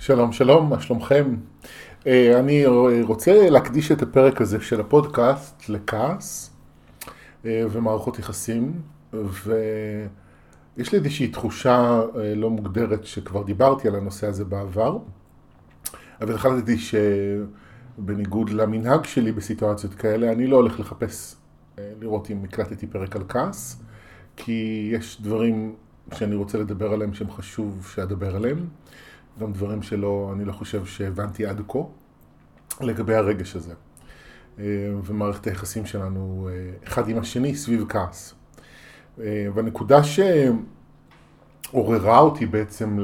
שלום, 0.00 0.32
שלום, 0.32 0.70
מה 0.70 0.80
שלומכם? 0.80 1.36
אה, 2.06 2.38
אני 2.38 2.66
רוצה 3.02 3.50
להקדיש 3.50 3.92
את 3.92 4.02
הפרק 4.02 4.40
הזה 4.40 4.60
של 4.60 4.80
הפודקאסט 4.80 5.68
לכעס 5.68 6.50
אה, 7.44 7.62
ומערכות 7.70 8.18
יחסים, 8.18 8.80
ויש 9.12 10.92
לי 10.92 10.98
איזושהי 10.98 11.28
תחושה 11.28 12.00
אה, 12.16 12.34
לא 12.34 12.50
מוגדרת 12.50 13.04
שכבר 13.04 13.42
דיברתי 13.42 13.88
על 13.88 13.94
הנושא 13.96 14.26
הזה 14.26 14.44
בעבר, 14.44 14.98
אבל 16.20 16.34
החלטתי 16.34 16.76
שבניגוד 16.78 18.50
למנהג 18.50 19.04
שלי 19.04 19.32
בסיטואציות 19.32 19.94
כאלה, 19.94 20.32
אני 20.32 20.46
לא 20.46 20.56
הולך 20.56 20.80
לחפש 20.80 21.36
לראות 21.78 22.30
אם 22.30 22.44
הקלטתי 22.44 22.86
פרק 22.86 23.16
על 23.16 23.22
כעס, 23.28 23.82
כי 24.36 24.90
יש 24.92 25.20
דברים 25.22 25.74
שאני 26.14 26.34
רוצה 26.34 26.58
לדבר 26.58 26.92
עליהם 26.92 27.14
שהם 27.14 27.30
חשוב 27.30 27.92
שאדבר 27.94 28.36
עליהם. 28.36 28.66
גם 29.38 29.52
דברים 29.52 29.82
שלא, 29.82 30.30
אני 30.34 30.44
לא 30.44 30.52
חושב 30.52 30.84
שהבנתי 30.84 31.46
עד 31.46 31.60
כה 31.68 31.78
לגבי 32.80 33.14
הרגש 33.14 33.56
הזה. 33.56 33.74
אה, 34.58 34.64
ומערכת 35.04 35.46
היחסים 35.46 35.86
שלנו 35.86 36.48
אה, 36.52 36.70
אחד 36.86 37.08
עם 37.08 37.18
השני 37.18 37.54
סביב 37.54 37.84
כעס. 37.88 38.34
אה, 39.20 39.46
והנקודה 39.54 40.00
שעוררה 41.72 42.18
אותי 42.18 42.46
בעצם 42.46 42.98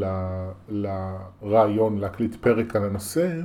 לרעיון 0.68 1.98
להקליט 1.98 2.36
פרק 2.40 2.76
על 2.76 2.84
הנושא, 2.84 3.40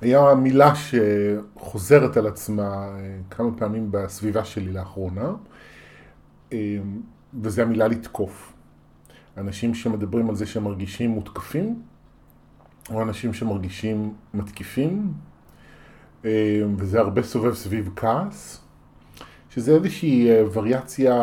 היה 0.00 0.34
מילה 0.34 0.72
שחוזרת 0.74 2.16
על 2.16 2.26
עצמה 2.26 2.88
כמה 3.30 3.50
פעמים 3.56 3.90
בסביבה 3.90 4.44
שלי 4.44 4.72
לאחרונה, 4.72 5.32
וזה 7.42 7.62
המילה 7.62 7.88
לתקוף. 7.88 8.52
אנשים 9.38 9.74
שמדברים 9.74 10.28
על 10.28 10.34
זה 10.34 10.46
שהם 10.46 10.64
מרגישים 10.64 11.10
מותקפים, 11.10 11.82
או 12.90 13.02
אנשים 13.02 13.34
שמרגישים 13.34 14.14
מתקיפים, 14.34 15.12
אה, 16.24 16.62
וזה 16.76 17.00
הרבה 17.00 17.22
סובב 17.22 17.54
סביב 17.54 17.90
כעס, 17.96 18.64
שזה 19.50 19.74
איזושהי 19.74 20.30
אה, 20.30 20.44
וריאציה 20.52 21.14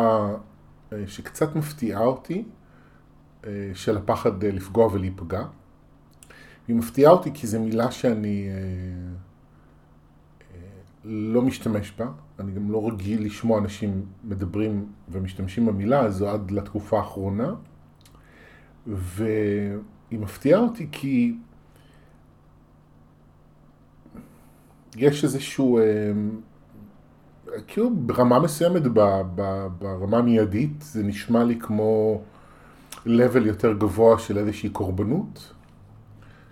אה, 0.92 1.02
שקצת 1.06 1.56
מפתיעה 1.56 2.04
אותי, 2.04 2.44
של 3.74 3.96
הפחד 3.96 4.44
לפגוע 4.44 4.86
ולהיפגע. 4.92 5.44
היא 6.68 6.76
מפתיעה 6.76 7.12
אותי 7.12 7.30
כי 7.34 7.46
זו 7.46 7.60
מילה 7.60 7.90
שאני 7.90 8.48
לא 11.04 11.42
משתמש 11.42 11.92
בה, 11.98 12.06
אני 12.38 12.52
גם 12.52 12.70
לא 12.70 12.88
רגיל 12.88 13.26
לשמוע 13.26 13.58
אנשים 13.58 14.06
מדברים 14.24 14.86
ומשתמשים 15.08 15.66
במילה 15.66 16.00
הזו 16.00 16.28
עד 16.28 16.50
לתקופה 16.50 16.98
האחרונה. 16.98 17.54
והיא 18.86 20.18
מפתיעה 20.18 20.60
אותי 20.60 20.88
כי 20.92 21.34
יש 24.96 25.24
איזשהו, 25.24 25.78
אה, 25.78 25.84
כאילו 27.66 27.90
ברמה 27.96 28.38
מסוימת, 28.38 28.82
ברמה 29.78 30.18
המיידית, 30.18 30.82
זה 30.82 31.02
נשמע 31.02 31.44
לי 31.44 31.58
כמו 31.60 32.20
level 33.06 33.42
יותר 33.44 33.72
גבוה 33.72 34.18
של 34.18 34.38
איזושהי 34.38 34.68
קורבנות, 34.68 35.52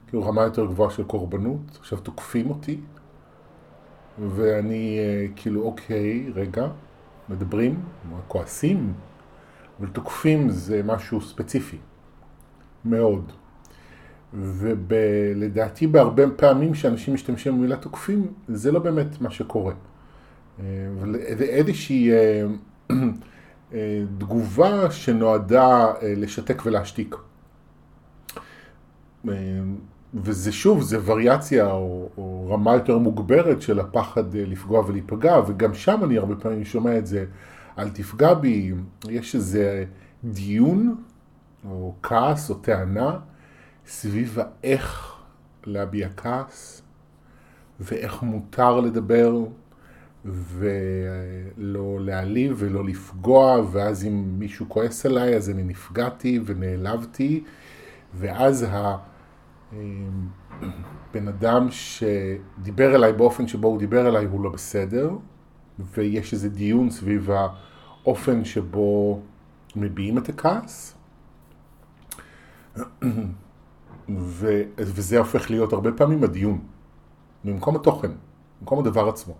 כאילו 0.07 0.23
רמה 0.23 0.43
יותר 0.43 0.67
גבוהה 0.67 0.91
של 0.91 1.05
קורבנות, 1.05 1.79
עכשיו 1.81 1.99
תוקפים 1.99 2.51
אותי, 2.51 2.81
ואני 4.19 4.99
אה, 4.99 5.27
כאילו 5.37 5.63
אוקיי, 5.63 6.31
רגע, 6.35 6.67
מדברים, 7.29 7.83
כועסים, 8.29 8.93
אבל 9.81 9.89
תוקפים 9.89 10.51
זה 10.51 10.83
משהו 10.85 11.21
ספציפי. 11.21 11.79
מאוד. 12.85 13.33
ולדעתי 14.35 15.87
בהרבה 15.87 16.23
פעמים 16.37 16.75
שאנשים 16.75 17.15
משתמשים 17.15 17.59
במילה 17.59 17.77
תוקפים, 17.77 18.27
זה 18.49 18.73
לא 18.73 18.79
באמת 18.79 19.21
מה 19.21 19.31
שקורה. 19.31 19.73
איזושהי 21.41 22.13
אה, 22.13 22.45
אה, 23.75 24.03
תגובה 24.19 24.91
שנועדה 24.91 25.87
אה, 26.03 26.15
לשתק 26.17 26.63
ולהשתיק. 26.67 27.17
וזה 30.15 30.53
שוב, 30.53 30.83
זה 30.83 30.99
וריאציה 31.05 31.71
או, 31.73 32.09
או 32.17 32.49
רמה 32.51 32.75
יותר 32.75 32.99
מוגברת 32.99 33.63
של 33.63 33.81
הפחד 33.81 34.35
לפגוע 34.35 34.85
ולהיפגע, 34.87 35.41
וגם 35.47 35.75
שם 35.75 36.01
אני 36.05 36.19
הרבה 36.19 36.37
פעמים 36.37 36.65
שומע 36.65 36.99
את 36.99 37.07
זה, 37.07 37.25
אל 37.79 37.89
תפגע 37.89 38.35
בי, 38.35 38.73
יש 39.09 39.35
איזה 39.35 39.85
דיון 40.25 40.95
או 41.65 41.95
כעס 42.03 42.51
או 42.51 42.55
טענה 42.55 43.19
סביב 43.87 44.39
האיך 44.39 45.15
להביע 45.65 46.09
כעס 46.17 46.83
ואיך 47.81 48.23
מותר 48.23 48.81
לדבר 48.81 49.45
ולא 50.25 51.99
להעליב 52.01 52.57
ולא 52.59 52.85
לפגוע 52.85 53.63
ואז 53.73 54.05
אם 54.05 54.39
מישהו 54.39 54.69
כועס 54.69 55.07
עליי 55.07 55.37
אז 55.37 55.51
אני 55.51 55.63
נפגעתי 55.63 56.41
ונעלבתי 56.45 57.45
ואז 58.15 58.67
הבן 59.73 61.29
אדם 61.29 61.69
שדיבר 61.71 62.95
אליי 62.95 63.13
באופן 63.13 63.47
שבו 63.49 63.69
הוא 63.69 63.79
דיבר 63.79 64.09
אליי 64.09 64.25
הוא 64.25 64.45
לא 64.45 64.51
בסדר 64.51 65.11
ויש 65.79 66.33
איזה 66.33 66.49
דיון 66.49 66.91
סביב 66.91 67.31
האופן 67.31 68.45
שבו 68.45 69.21
מביעים 69.77 70.19
את 70.19 70.29
הכעס 70.29 70.95
ו, 74.09 74.63
וזה 74.79 75.19
הופך 75.19 75.51
להיות 75.51 75.73
הרבה 75.73 75.93
פעמים 75.93 76.25
הדיון, 76.25 76.59
במקום 77.45 77.77
התוכן, 77.77 78.11
במקום 78.61 78.79
הדבר 78.79 79.09
עצמו. 79.09 79.35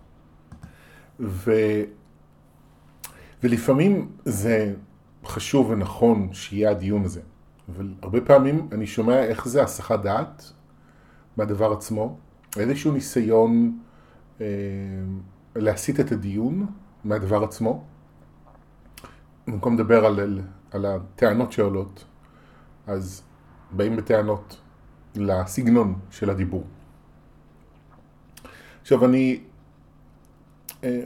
ו, 1.19 1.51
ולפעמים 3.43 4.11
זה 4.25 4.73
חשוב 5.25 5.69
ונכון 5.69 6.33
שיהיה 6.33 6.71
הדיון 6.71 7.05
הזה, 7.05 7.21
אבל 7.69 7.93
הרבה 8.01 8.21
פעמים 8.21 8.69
אני 8.71 8.87
שומע 8.87 9.23
איך 9.23 9.47
זה 9.47 9.63
הסחת 9.63 9.99
דעת 10.01 10.51
מהדבר 11.37 11.73
עצמו, 11.73 12.17
איזשהו 12.57 12.91
ניסיון 12.91 13.79
אה, 14.41 14.45
להסיט 15.55 15.99
את 15.99 16.11
הדיון 16.11 16.65
מהדבר 17.03 17.43
עצמו, 17.43 17.83
במקום 19.47 19.75
לדבר 19.75 20.05
על, 20.05 20.39
על 20.71 20.85
הטענות 20.85 21.51
שעולות, 21.51 22.05
אז 22.87 23.24
באים 23.71 23.95
בטענות 23.95 24.57
לסגנון 25.15 25.95
של 26.11 26.29
הדיבור. 26.29 26.63
עכשיו 28.81 29.05
אני 29.05 29.39
אה, 30.83 31.01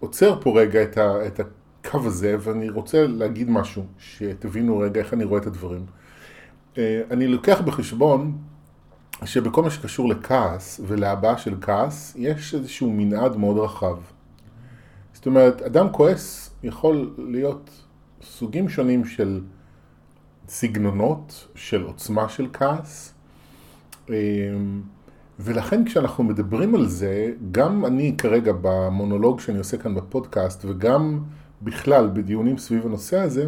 עוצר 0.00 0.40
פה 0.40 0.60
רגע 0.60 0.82
את, 0.82 0.98
ה, 0.98 1.26
את 1.26 1.40
הקו 1.40 1.98
הזה 2.06 2.36
ואני 2.40 2.68
רוצה 2.68 3.06
להגיד 3.06 3.50
משהו, 3.50 3.86
שתבינו 3.98 4.78
רגע 4.78 5.00
איך 5.00 5.14
אני 5.14 5.24
רואה 5.24 5.40
את 5.40 5.46
הדברים. 5.46 5.86
אה, 6.78 7.02
אני 7.10 7.26
לוקח 7.26 7.60
בחשבון 7.60 8.38
שבכל 9.24 9.62
מה 9.62 9.70
שקשור 9.70 10.08
לכעס 10.08 10.80
ולהבעה 10.86 11.38
של 11.38 11.54
כעס, 11.60 12.14
יש 12.16 12.54
איזשהו 12.54 12.92
מנעד 12.92 13.36
מאוד 13.36 13.58
רחב. 13.58 13.96
זאת 15.12 15.26
אומרת, 15.26 15.62
אדם 15.62 15.92
כועס 15.92 16.54
יכול 16.62 17.14
להיות 17.18 17.70
סוגים 18.22 18.68
שונים 18.68 19.04
של 19.04 19.40
סגנונות 20.50 21.48
של 21.54 21.82
עוצמה 21.82 22.28
של 22.28 22.46
כעס. 22.52 23.14
אמ, 24.08 24.14
ולכן 25.38 25.84
כשאנחנו 25.84 26.24
מדברים 26.24 26.74
על 26.74 26.86
זה, 26.86 27.32
גם 27.50 27.84
אני 27.84 28.14
כרגע 28.18 28.52
במונולוג 28.60 29.40
שאני 29.40 29.58
עושה 29.58 29.76
כאן 29.76 29.94
בפודקאסט 29.94 30.64
וגם 30.64 31.20
בכלל 31.62 32.10
בדיונים 32.12 32.58
סביב 32.58 32.86
הנושא 32.86 33.18
הזה, 33.18 33.46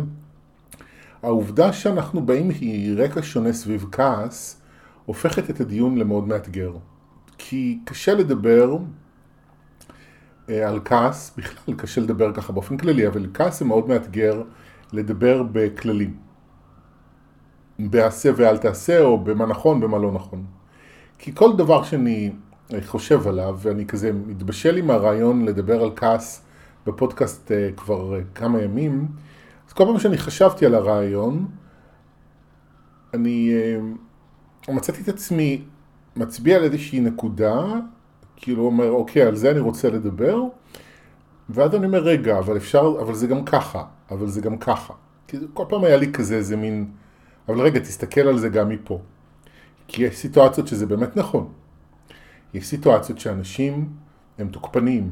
העובדה 1.23 1.73
שאנחנו 1.73 2.27
באים 2.27 2.51
מרקע 2.61 3.21
שונה 3.23 3.53
סביב 3.53 3.87
כעס, 3.93 4.61
הופכת 5.07 5.51
את 5.51 5.61
הדיון 5.61 5.99
למאוד 5.99 6.29
מאתגר. 6.29 6.73
כי 7.39 7.79
קשה 7.85 8.15
לדבר 8.15 8.77
אה, 10.49 10.69
על 10.69 10.81
כעס, 10.85 11.35
בכלל 11.37 11.75
קשה 11.75 12.01
לדבר 12.01 12.33
ככה 12.35 12.53
באופן 12.53 12.77
כללי, 12.77 13.07
אבל 13.07 13.27
כעס 13.35 13.59
זה 13.59 13.65
מאוד 13.65 13.89
מאתגר 13.89 14.43
לדבר 14.93 15.43
בכללים. 15.53 16.32
בעשה 17.91 18.31
ואל 18.37 18.59
תעשה, 18.59 19.01
או 19.01 19.25
במה 19.25 19.47
נכון, 19.47 19.81
במה 19.81 19.99
לא 19.99 20.13
נכון. 20.13 20.45
כי 21.19 21.35
כל 21.35 21.57
דבר 21.57 21.83
שאני 21.83 22.31
חושב 22.87 23.29
עליו, 23.29 23.59
ואני 23.63 23.87
כזה 23.87 24.13
מתבשל 24.13 24.77
עם 24.77 24.91
הרעיון 24.91 25.45
לדבר 25.45 25.83
על 25.83 25.91
כעס 25.97 26.45
בפודקאסט 26.87 27.53
אה, 27.53 27.69
כבר 27.77 28.15
אה, 28.17 28.21
כמה 28.35 28.63
ימים, 28.63 29.09
אז 29.69 29.73
כל 29.73 29.85
פעם 29.85 29.99
שאני 29.99 30.19
חשבתי 30.19 30.67
על 30.67 30.75
הרעיון, 30.75 31.47
אני 33.15 33.53
אה, 33.53 34.75
מצאתי 34.75 35.03
את 35.03 35.09
עצמי 35.09 35.65
מצביע 36.17 36.57
על 36.57 36.65
איזושהי 36.65 37.01
נקודה, 37.01 37.65
כאילו 38.37 38.67
אומר, 38.67 38.91
אוקיי, 38.91 39.23
על 39.23 39.37
זה 39.37 39.51
אני 39.51 39.61
רוצה 39.61 39.91
לדבר, 39.91 40.43
ואז 41.51 41.75
אני 41.75 41.87
אומר, 41.87 41.99
רגע, 41.99 42.39
אבל 42.39 42.57
אפשר, 42.57 42.95
אבל 43.01 43.15
זה 43.15 43.27
גם 43.27 43.45
ככה, 43.45 43.85
אבל 44.11 44.29
זה 44.29 44.41
גם 44.41 44.59
ככה. 44.59 44.95
כי 45.27 45.37
כל 45.55 45.65
פעם 45.69 45.85
היה 45.85 45.97
לי 45.97 46.13
כזה 46.13 46.35
איזה 46.35 46.57
מין... 46.57 46.87
אבל 47.49 47.61
רגע, 47.61 47.81
תסתכל 47.81 48.21
על 48.21 48.39
זה 48.39 48.49
גם 48.49 48.69
מפה. 48.69 49.01
כי 49.89 50.03
יש 50.03 50.17
סיטואציות 50.17 50.67
שזה 50.69 50.87
באמת 50.87 51.17
נכון. 51.17 51.53
יש 52.55 52.67
סיטואציות 52.67 53.19
שאנשים 53.19 53.93
הם 54.39 54.49
תוקפניים 54.49 55.11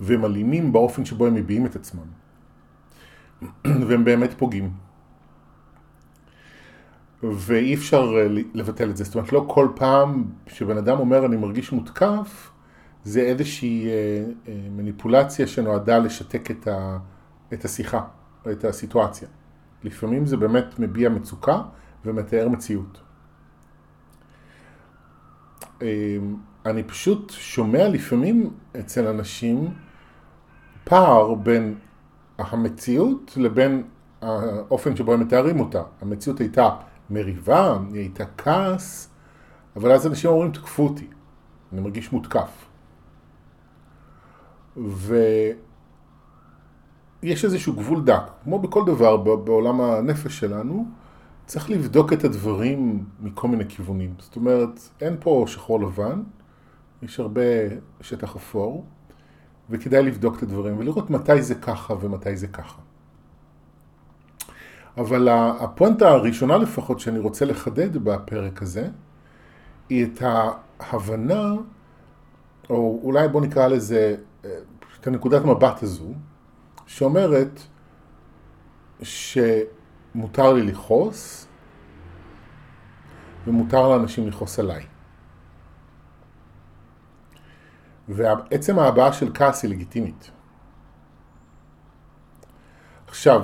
והם 0.00 0.24
אלימים 0.24 0.72
באופן 0.72 1.04
שבו 1.04 1.26
הם 1.26 1.34
מביעים 1.34 1.66
את 1.66 1.76
עצמם. 1.76 2.06
והם 3.88 4.04
באמת 4.04 4.34
פוגעים. 4.36 4.70
ואי 7.22 7.74
אפשר 7.74 8.14
אה, 8.16 8.26
לבטל 8.54 8.90
את 8.90 8.96
זה. 8.96 9.04
זאת 9.04 9.14
אומרת, 9.14 9.32
לא 9.32 9.44
כל 9.48 9.68
פעם 9.74 10.24
שבן 10.46 10.78
אדם 10.78 10.98
אומר 10.98 11.26
אני 11.26 11.36
מרגיש 11.36 11.72
מותקף, 11.72 12.50
זה 13.04 13.20
איזושהי 13.20 13.86
אה, 13.86 14.24
אה, 14.48 14.54
מניפולציה 14.70 15.46
שנועדה 15.46 15.98
לשתק 15.98 16.50
את, 16.50 16.68
ה, 16.68 16.98
את 17.52 17.64
השיחה, 17.64 18.00
את 18.50 18.64
הסיטואציה. 18.64 19.28
לפעמים 19.84 20.26
זה 20.26 20.36
באמת 20.36 20.78
מביע 20.78 21.08
מצוקה 21.08 21.62
ומתאר 22.04 22.48
מציאות. 22.48 23.00
אני 26.66 26.82
פשוט 26.86 27.30
שומע 27.30 27.88
לפעמים 27.88 28.50
אצל 28.80 29.06
אנשים 29.06 29.74
פער 30.84 31.34
בין 31.34 31.74
המציאות 32.38 33.32
לבין 33.36 33.82
האופן 34.22 34.96
שבו 34.96 35.12
הם 35.12 35.20
מתארים 35.20 35.60
אותה. 35.60 35.82
המציאות 36.00 36.40
הייתה 36.40 36.70
מריבה, 37.10 37.78
היא 37.92 38.00
הייתה 38.00 38.24
כעס, 38.38 39.10
אבל 39.76 39.92
אז 39.92 40.06
אנשים 40.06 40.30
אומרים 40.30 40.52
תקפו 40.52 40.82
אותי, 40.82 41.06
אני 41.72 41.80
מרגיש 41.80 42.12
מותקף. 42.12 42.64
ויש 47.22 47.44
איזשהו 47.44 47.72
גבול 47.72 48.04
דק, 48.04 48.22
כמו 48.44 48.58
בכל 48.58 48.84
דבר 48.86 49.16
בעולם 49.16 49.80
הנפש 49.80 50.38
שלנו, 50.38 50.86
צריך 51.46 51.70
לבדוק 51.70 52.12
את 52.12 52.24
הדברים 52.24 53.04
מכל 53.20 53.48
מיני 53.48 53.64
כיוונים. 53.68 54.14
זאת 54.18 54.36
אומרת, 54.36 54.80
אין 55.00 55.16
פה 55.20 55.44
שחור 55.46 55.80
לבן, 55.80 56.22
יש 57.02 57.20
הרבה 57.20 57.42
שטח 58.00 58.36
אפור, 58.36 58.84
וכדאי 59.70 60.02
לבדוק 60.02 60.38
את 60.38 60.42
הדברים 60.42 60.78
ולראות 60.78 61.10
מתי 61.10 61.42
זה 61.42 61.54
ככה 61.54 61.94
ומתי 62.00 62.36
זה 62.36 62.46
ככה. 62.46 62.80
אבל 64.96 65.28
הפואנטה 65.60 66.08
הראשונה 66.08 66.56
לפחות 66.56 67.00
שאני 67.00 67.18
רוצה 67.18 67.44
לחדד 67.44 67.96
בפרק 67.96 68.62
הזה, 68.62 68.88
היא 69.88 70.06
את 70.06 70.22
ההבנה, 70.80 71.52
או 72.70 73.00
אולי 73.02 73.28
בוא 73.28 73.40
נקרא 73.40 73.66
לזה, 73.66 74.16
את 75.00 75.06
הנקודת 75.06 75.44
מבט 75.44 75.82
הזו, 75.82 76.12
שאומרת 76.88 77.60
שמותר 79.02 80.52
לי 80.52 80.62
לכעוס, 80.62 81.48
ומותר 83.46 83.88
לאנשים 83.88 84.28
לכעוס 84.28 84.58
עליי. 84.58 84.82
ועצם 88.08 88.78
ההבעה 88.78 89.12
של 89.12 89.30
כעס 89.34 89.62
היא 89.62 89.70
לגיטימית. 89.70 90.30
עכשיו, 93.06 93.42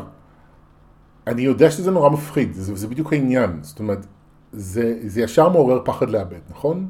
אני 1.26 1.42
יודע 1.42 1.70
שזה 1.70 1.90
נורא 1.90 2.10
מפחיד, 2.10 2.52
זה, 2.52 2.74
זה 2.76 2.88
בדיוק 2.88 3.12
העניין, 3.12 3.58
זאת 3.62 3.78
אומרת, 3.78 4.06
זה, 4.52 4.98
זה 5.06 5.20
ישר 5.20 5.48
מעורר 5.48 5.82
פחד 5.84 6.10
לאבד, 6.10 6.40
נכון? 6.50 6.88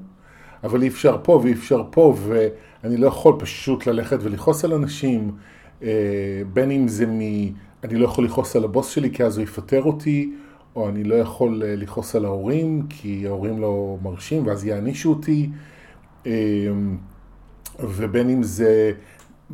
אבל 0.64 0.82
אי 0.82 0.88
אפשר 0.88 1.18
פה 1.22 1.40
ואי 1.42 1.52
אפשר 1.52 1.82
פה, 1.90 2.14
ואני 2.26 2.96
לא 2.96 3.06
יכול 3.06 3.34
פשוט 3.38 3.86
ללכת 3.86 4.18
ולכעוס 4.22 4.64
על 4.64 4.72
אנשים, 4.72 5.36
בין 6.52 6.70
אם 6.70 6.88
זה 6.88 7.06
מ... 7.06 7.20
אני 7.84 7.94
לא 7.94 8.04
יכול 8.04 8.24
לכעוס 8.24 8.56
על 8.56 8.64
הבוס 8.64 8.88
שלי 8.88 9.10
כי 9.10 9.24
אז 9.24 9.36
הוא 9.36 9.44
יפטר 9.44 9.82
אותי, 9.82 10.32
או 10.76 10.88
אני 10.88 11.04
לא 11.04 11.14
יכול 11.14 11.62
אה, 11.64 11.76
לכעוס 11.76 12.16
על 12.16 12.24
ההורים 12.24 12.86
כי 12.88 13.26
ההורים 13.26 13.60
לא 13.60 13.98
מרשים 14.02 14.46
ואז 14.46 14.64
יענישו 14.64 15.10
אותי, 15.10 15.50
אה, 16.26 16.32
ובין 17.80 18.30
אם 18.30 18.42
זה 18.42 18.92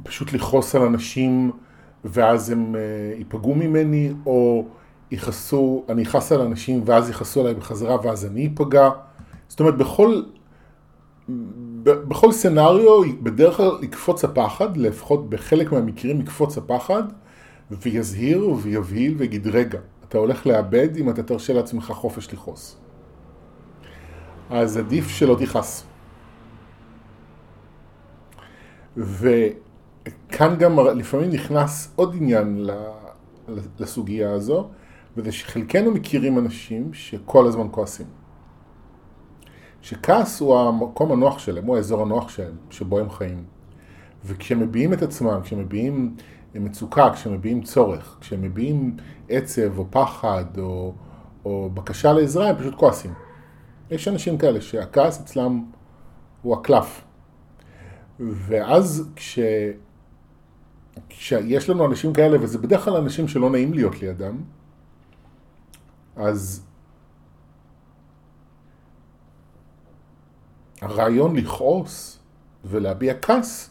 פשוט 0.02 0.32
לכעוס 0.32 0.74
על 0.74 0.82
אנשים 0.82 1.50
ואז 2.04 2.50
הם 2.50 2.74
ייפגעו 3.18 3.54
ממני, 3.54 4.12
או 4.26 4.66
יכעסו, 5.10 5.84
אני 5.88 6.02
אכעס 6.02 6.32
על 6.32 6.40
אנשים 6.40 6.82
ואז 6.84 7.10
יכעסו 7.10 7.40
עליי 7.40 7.54
בחזרה 7.54 7.96
ואז 8.02 8.26
אני 8.26 8.50
אפגע. 8.54 8.90
זאת 9.48 9.60
אומרת, 9.60 9.76
בכל, 9.76 10.22
בכל 11.82 12.32
סנאריו 12.32 13.02
בדרך 13.22 13.56
כלל 13.56 13.70
יקפוץ 13.82 14.24
הפחד, 14.24 14.76
לפחות 14.76 15.30
בחלק 15.30 15.72
מהמקרים 15.72 16.20
יקפוץ 16.20 16.58
הפחד, 16.58 17.02
ויזהיר 17.70 18.48
ויבהיל 18.62 19.14
ויגיד, 19.18 19.46
רגע, 19.46 19.78
אתה 20.08 20.18
הולך 20.18 20.46
לאבד 20.46 20.96
אם 20.96 21.10
אתה 21.10 21.22
תרשה 21.22 21.52
לעצמך 21.52 21.92
חופש 21.94 22.32
לכעוס. 22.32 22.76
אז 24.50 24.76
עדיף 24.76 25.08
שלא 25.08 25.36
תכעס. 25.40 25.84
וכאן 28.96 30.56
גם 30.58 30.78
לפעמים 30.78 31.30
נכנס 31.30 31.92
עוד 31.96 32.14
עניין 32.16 32.70
לסוגיה 33.78 34.32
הזו, 34.32 34.68
וזה 35.16 35.32
שחלקנו 35.32 35.90
מכירים 35.90 36.38
אנשים 36.38 36.94
שכל 36.94 37.46
הזמן 37.46 37.66
כועסים. 37.70 38.19
שכעס 39.82 40.40
הוא 40.40 40.58
המקום 40.58 41.12
הנוח 41.12 41.38
שלהם, 41.38 41.64
הוא 41.64 41.76
האזור 41.76 42.02
הנוח 42.02 42.28
שלהם, 42.28 42.56
שבו 42.70 42.98
הם 42.98 43.10
חיים. 43.10 43.44
וכשהם 44.24 44.60
מביעים 44.60 44.92
את 44.92 45.02
עצמם, 45.02 45.40
כשהם 45.42 45.58
מביעים 45.58 46.16
מצוקה, 46.54 47.10
כשהם 47.14 47.32
מביעים 47.32 47.62
צורך, 47.62 48.16
כשהם 48.20 48.42
מביעים 48.42 48.96
עצב 49.28 49.78
או 49.78 49.86
פחד 49.90 50.44
או, 50.58 50.94
או 51.44 51.70
בקשה 51.74 52.12
לעזרה, 52.12 52.48
הם 52.48 52.56
פשוט 52.56 52.74
כועסים. 52.74 53.14
יש 53.90 54.08
אנשים 54.08 54.38
כאלה 54.38 54.60
שהכעס 54.60 55.20
אצלם 55.20 55.64
הוא 56.42 56.54
הקלף. 56.54 57.04
ואז 58.20 59.10
כש... 59.16 59.38
כשיש 61.08 61.70
לנו 61.70 61.86
אנשים 61.86 62.12
כאלה, 62.12 62.42
וזה 62.42 62.58
בדרך 62.58 62.84
כלל 62.84 62.96
אנשים 62.96 63.28
שלא 63.28 63.50
נעים 63.50 63.74
להיות 63.74 64.02
לידם, 64.02 64.36
אז 66.16 66.66
הרעיון 70.80 71.36
לכעוס 71.36 72.18
ולהביע 72.64 73.14
כעס 73.22 73.70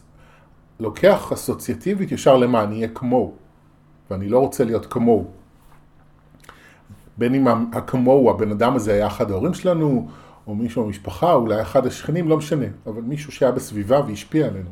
לוקח 0.80 1.32
אסוציאטיבית 1.32 2.12
ישר 2.12 2.36
למה 2.36 2.62
אני 2.62 2.74
אהיה 2.76 2.88
כמוהו, 2.88 3.34
ואני 4.10 4.28
לא 4.28 4.38
רוצה 4.38 4.64
להיות 4.64 4.86
כמוהו. 4.86 5.30
בין 7.16 7.34
אם 7.34 7.46
הכמוהו, 7.72 8.30
הבן 8.30 8.50
אדם 8.50 8.76
הזה 8.76 8.92
היה 8.92 9.06
אחד 9.06 9.30
ההורים 9.30 9.54
שלנו, 9.54 10.08
או 10.46 10.54
מישהו 10.54 10.84
במשפחה, 10.84 11.32
אולי 11.32 11.62
אחד 11.62 11.86
השכנים, 11.86 12.28
לא 12.28 12.36
משנה, 12.36 12.66
אבל 12.86 13.02
מישהו 13.02 13.32
שהיה 13.32 13.52
בסביבה 13.52 14.00
והשפיע 14.06 14.46
עלינו. 14.46 14.70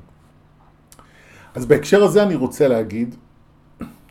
אז 1.55 1.67
בהקשר 1.67 2.05
הזה 2.05 2.23
אני 2.23 2.35
רוצה 2.35 2.69
להגיד 2.69 3.15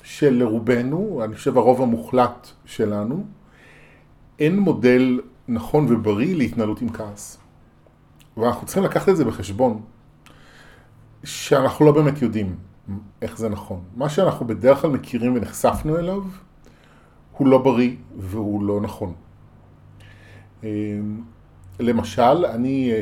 שלרובנו, 0.03 1.22
אני 1.24 1.36
חושב 1.36 1.57
הרוב 1.57 1.81
המוחלט 1.81 2.48
שלנו, 2.65 3.25
אין 4.39 4.60
מודל 4.60 5.22
נכון 5.48 5.86
ובריא 5.89 6.36
להתנהלות 6.36 6.81
עם 6.81 6.89
כעס. 6.89 7.38
ואנחנו 8.38 8.65
צריכים 8.65 8.84
לקחת 8.84 9.10
את 9.10 9.17
זה 9.17 9.25
בחשבון, 9.25 9.82
שאנחנו 11.24 11.86
לא 11.86 11.91
באמת 11.91 12.22
יודעים 12.22 12.56
איך 13.22 13.38
זה 13.38 13.50
נכון. 13.50 13.84
מה 13.96 14.10
שאנחנו 14.10 14.48
בדרך 14.48 14.82
כלל 14.82 14.91
מכירים 14.91 15.36
ונחשפנו 15.36 15.98
אליו, 15.98 16.22
הוא 17.38 17.48
לא 17.48 17.58
בריא 17.58 17.96
והוא 18.17 18.63
לא 18.63 18.82
נכון. 18.82 19.13
אמ, 20.63 21.22
למשל, 21.79 22.46
אני, 22.46 22.94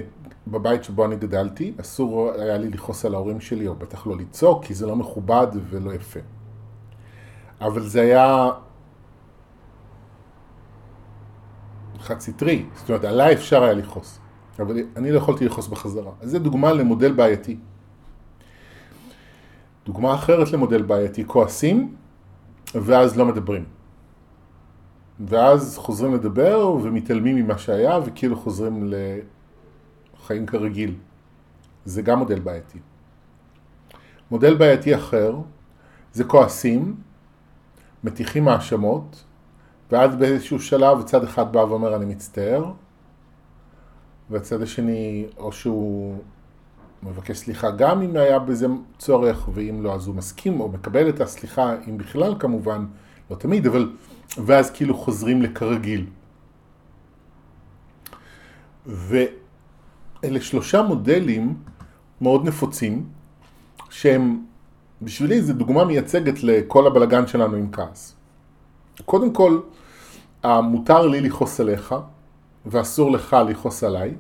בבית 0.48 0.84
שבו 0.84 1.06
אני 1.06 1.15
גדלתי, 1.15 1.74
אסור 1.82 2.32
היה 2.32 2.58
לי 2.58 2.70
לכעוס 2.70 3.06
על 3.06 3.13
ההורים 3.13 3.39
שלי, 3.39 3.68
או 3.68 3.75
בטח 3.75 4.08
לא 4.08 4.18
לצעוק, 4.18 4.65
כי 4.65 4.74
זה 4.74 4.88
לא 4.88 4.96
מכובד 4.96 5.48
ולא 5.70 5.94
יפה. 5.94 6.20
אבל 7.62 7.88
זה 7.88 8.01
היה 8.01 8.50
חד 12.00 12.20
סטרי, 12.20 12.65
זאת 12.75 12.89
אומרת, 12.89 13.04
עליי 13.04 13.34
אפשר 13.34 13.63
היה 13.63 13.74
לכעוס, 13.74 14.20
אבל 14.59 14.77
אני 14.95 15.12
לא 15.12 15.17
יכולתי 15.17 15.45
לכעוס 15.45 15.67
בחזרה. 15.67 16.12
אז 16.21 16.31
זו 16.31 16.39
דוגמה 16.39 16.74
למודל 16.74 17.12
בעייתי. 17.12 17.57
דוגמה 19.85 20.15
אחרת 20.15 20.51
למודל 20.51 20.81
בעייתי, 20.81 21.24
כועסים, 21.27 21.95
ואז 22.75 23.17
לא 23.17 23.25
מדברים. 23.25 23.65
ואז 25.19 25.77
חוזרים 25.77 26.15
לדבר 26.15 26.67
ומתעלמים 26.83 27.35
ממה 27.35 27.57
שהיה, 27.57 28.00
וכאילו 28.05 28.35
חוזרים 28.35 28.93
לחיים 30.13 30.45
כרגיל. 30.45 30.95
זה 31.85 32.01
גם 32.01 32.19
מודל 32.19 32.39
בעייתי. 32.39 32.79
מודל 34.31 34.55
בעייתי 34.55 34.95
אחר 34.95 35.38
זה 36.13 36.24
כועסים, 36.24 36.95
מטיחים 38.03 38.47
האשמות, 38.47 39.24
ואז 39.91 40.15
באיזשהו 40.15 40.59
שלב 40.59 41.01
צד 41.03 41.24
אחד 41.24 41.53
בא 41.53 41.59
ואומר 41.59 41.95
אני 41.95 42.05
מצטער, 42.05 42.71
והצד 44.29 44.62
השני 44.62 45.25
או 45.38 45.51
שהוא 45.51 46.17
מבקש 47.03 47.38
סליחה 47.38 47.72
גם 47.72 48.01
אם 48.01 48.15
היה 48.15 48.39
בזה 48.39 48.67
צורך, 48.98 49.50
ואם 49.53 49.84
לא 49.84 49.94
אז 49.94 50.08
הוא 50.08 50.15
מסכים 50.15 50.60
או 50.60 50.70
מקבל 50.70 51.10
את 51.10 51.22
הסליחה, 51.22 51.75
אם 51.88 51.98
בכלל 51.98 52.36
כמובן, 52.39 52.86
לא 53.32 53.36
תמיד, 53.36 53.67
אבל... 53.67 53.91
ואז 54.46 54.72
כאילו 54.72 54.98
חוזרים 54.98 55.41
לכרגיל. 55.41 56.05
ואלה 58.86 60.41
שלושה 60.41 60.82
מודלים 60.82 61.58
מאוד 62.22 62.46
נפוצים, 62.46 63.10
שהם, 63.89 64.46
בשבילי 65.01 65.41
זו 65.41 65.53
דוגמה 65.53 65.86
מייצגת 65.86 66.44
לכל 66.44 66.88
הבלגן 66.88 67.27
שלנו 67.27 67.55
עם 67.55 67.72
כעס. 67.72 68.15
קודם 69.05 69.34
כל, 69.34 69.60
מותר 70.44 71.08
לי 71.08 71.22
לכעוס 71.22 71.60
עליך, 71.60 71.96
ואסור 72.65 73.12
לך 73.12 73.38
לכעוס 73.50 73.84
עליי, 73.84 74.13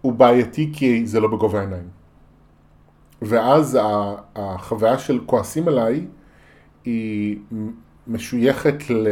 הוא 0.00 0.12
בעייתי 0.12 0.70
כי 0.74 1.06
זה 1.06 1.20
לא 1.20 1.28
בגובה 1.28 1.58
העיניים. 1.58 1.88
ואז 3.22 3.78
החוויה 4.36 4.98
של 4.98 5.20
כועסים 5.26 5.68
עליי 5.68 6.06
היא 6.84 7.38
משויכת 8.06 8.90
ל... 8.90 9.06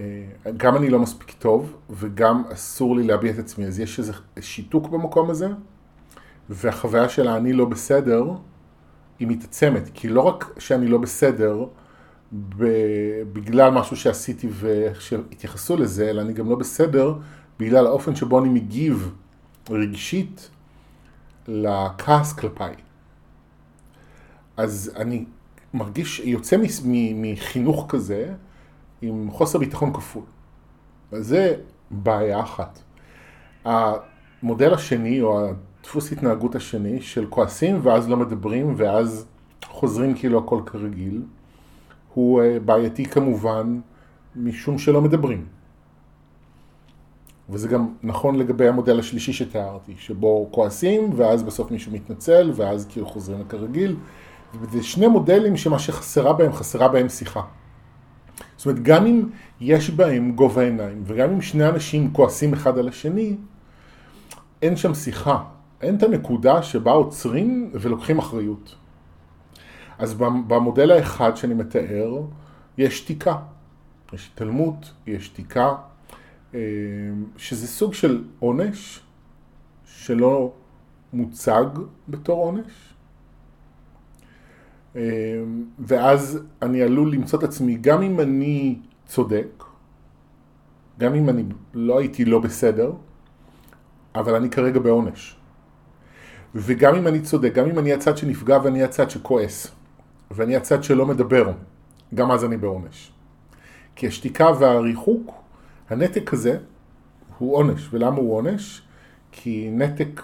אה, 0.00 0.24
גם 0.56 0.76
אני 0.76 0.90
לא 0.90 0.98
מספיק 0.98 1.30
טוב 1.38 1.76
וגם 1.90 2.42
אסור 2.52 2.96
לי 2.96 3.02
להביע 3.02 3.32
את 3.32 3.38
עצמי, 3.38 3.66
אז 3.66 3.80
יש 3.80 3.98
איזה 3.98 4.12
שיתוק 4.40 4.88
במקום 4.88 5.30
הזה, 5.30 5.48
והחוויה 6.50 7.08
של 7.08 7.28
האני 7.28 7.52
לא 7.52 7.64
בסדר 7.64 8.24
היא 9.18 9.28
מתעצמת, 9.28 9.90
כי 9.94 10.08
לא 10.08 10.20
רק 10.20 10.54
שאני 10.58 10.88
לא 10.88 10.98
בסדר 10.98 11.66
בגלל 13.32 13.70
משהו 13.70 13.96
שעשיתי 13.96 14.48
ואיך 14.50 15.00
שהתייחסו 15.00 15.76
לזה, 15.76 16.10
אלא 16.10 16.20
אני 16.20 16.32
גם 16.32 16.50
לא 16.50 16.56
בסדר 16.56 17.14
בגלל 17.58 17.86
האופן 17.86 18.16
שבו 18.16 18.38
אני 18.38 18.48
מגיב 18.48 19.14
רגשית 19.70 20.50
לכעס 21.48 22.32
כלפיי. 22.32 22.74
אז 24.56 24.92
אני 24.96 25.24
מרגיש, 25.74 26.20
יוצא 26.24 26.56
מחינוך 27.14 27.86
כזה 27.88 28.34
עם 29.02 29.30
חוסר 29.30 29.58
ביטחון 29.58 29.92
כפול. 29.92 30.22
זה 31.12 31.54
בעיה 31.90 32.40
אחת. 32.40 32.78
המודל 33.64 34.74
השני, 34.74 35.22
או 35.22 35.48
הדפוס 35.80 36.12
התנהגות 36.12 36.54
השני, 36.54 37.02
של 37.02 37.26
כועסים 37.26 37.80
ואז 37.82 38.08
לא 38.08 38.16
מדברים 38.16 38.74
ואז 38.76 39.26
חוזרים 39.64 40.14
כאילו 40.14 40.38
הכל 40.38 40.60
כרגיל, 40.66 41.22
הוא 42.14 42.42
אה, 42.42 42.60
בעייתי 42.60 43.04
כמובן 43.04 43.80
משום 44.36 44.78
שלא 44.78 45.00
מדברים. 45.00 45.46
וזה 47.48 47.68
גם 47.68 47.88
נכון 48.02 48.34
לגבי 48.34 48.68
המודל 48.68 48.98
השלישי 48.98 49.32
שתיארתי, 49.32 49.94
שבו 49.98 50.48
כועסים, 50.50 51.10
ואז 51.16 51.42
בסוף 51.42 51.70
מישהו 51.70 51.92
מתנצל, 51.92 52.52
ואז 52.54 52.86
כאילו 52.86 53.06
חוזרים 53.06 53.44
כרגיל. 53.48 53.96
וזה 54.60 54.82
שני 54.82 55.06
מודלים 55.06 55.56
שמה 55.56 55.78
שחסרה 55.78 56.32
בהם, 56.32 56.52
חסרה 56.52 56.88
בהם 56.88 57.08
שיחה. 57.08 57.42
זאת 58.56 58.66
אומרת, 58.66 58.82
גם 58.82 59.06
אם 59.06 59.22
יש 59.60 59.90
בהם 59.90 60.32
גובה 60.32 60.62
עיניים, 60.62 61.02
וגם 61.06 61.30
אם 61.30 61.40
שני 61.40 61.68
אנשים 61.68 62.12
כועסים 62.12 62.52
אחד 62.52 62.78
על 62.78 62.88
השני, 62.88 63.36
אין 64.62 64.76
שם 64.76 64.94
שיחה. 64.94 65.42
אין 65.80 65.96
את 65.96 66.02
הנקודה 66.02 66.62
שבה 66.62 66.92
עוצרים 66.92 67.70
ולוקחים 67.74 68.18
אחריות. 68.18 68.74
אז 70.02 70.14
במודל 70.46 70.90
האחד 70.90 71.36
שאני 71.36 71.54
מתאר, 71.54 72.22
יש 72.78 72.98
שתיקה. 72.98 73.36
יש 74.12 74.30
התעלמות, 74.34 74.92
יש 75.06 75.26
שתיקה, 75.26 75.74
אה, 76.54 76.60
שזה 77.36 77.66
סוג 77.66 77.94
של 77.94 78.24
עונש 78.38 79.00
שלא 79.84 80.52
מוצג 81.12 81.64
בתור 82.08 82.44
עונש. 82.44 82.94
אה, 84.96 85.02
ואז 85.78 86.42
אני 86.62 86.82
עלול 86.82 87.12
למצוא 87.12 87.38
את 87.38 87.44
עצמי, 87.44 87.76
גם 87.80 88.02
אם 88.02 88.20
אני 88.20 88.78
צודק, 89.06 89.64
גם 90.98 91.14
אם 91.14 91.28
אני 91.28 91.44
לא 91.74 91.98
הייתי 91.98 92.24
לא 92.24 92.38
בסדר, 92.38 92.92
אבל 94.14 94.34
אני 94.34 94.50
כרגע 94.50 94.80
בעונש. 94.80 95.36
וגם 96.54 96.94
אם 96.94 97.06
אני 97.06 97.20
צודק, 97.20 97.52
גם 97.54 97.68
אם 97.68 97.78
אני 97.78 97.92
הצד 97.92 98.16
שנפגע 98.16 98.58
ואני 98.64 98.82
הצד 98.82 99.10
שכועס, 99.10 99.81
ואני 100.34 100.56
הצד 100.56 100.84
שלא 100.84 101.06
מדבר, 101.06 101.52
גם 102.14 102.30
אז 102.30 102.44
אני 102.44 102.56
בעונש. 102.56 103.12
כי 103.96 104.06
השתיקה 104.06 104.50
והריחוק 104.60 105.32
הנתק 105.90 106.32
הזה 106.32 106.58
הוא 107.38 107.56
עונש. 107.56 107.88
ולמה 107.92 108.16
הוא 108.16 108.36
עונש? 108.36 108.82
כי 109.32 109.70
נתק 109.72 110.22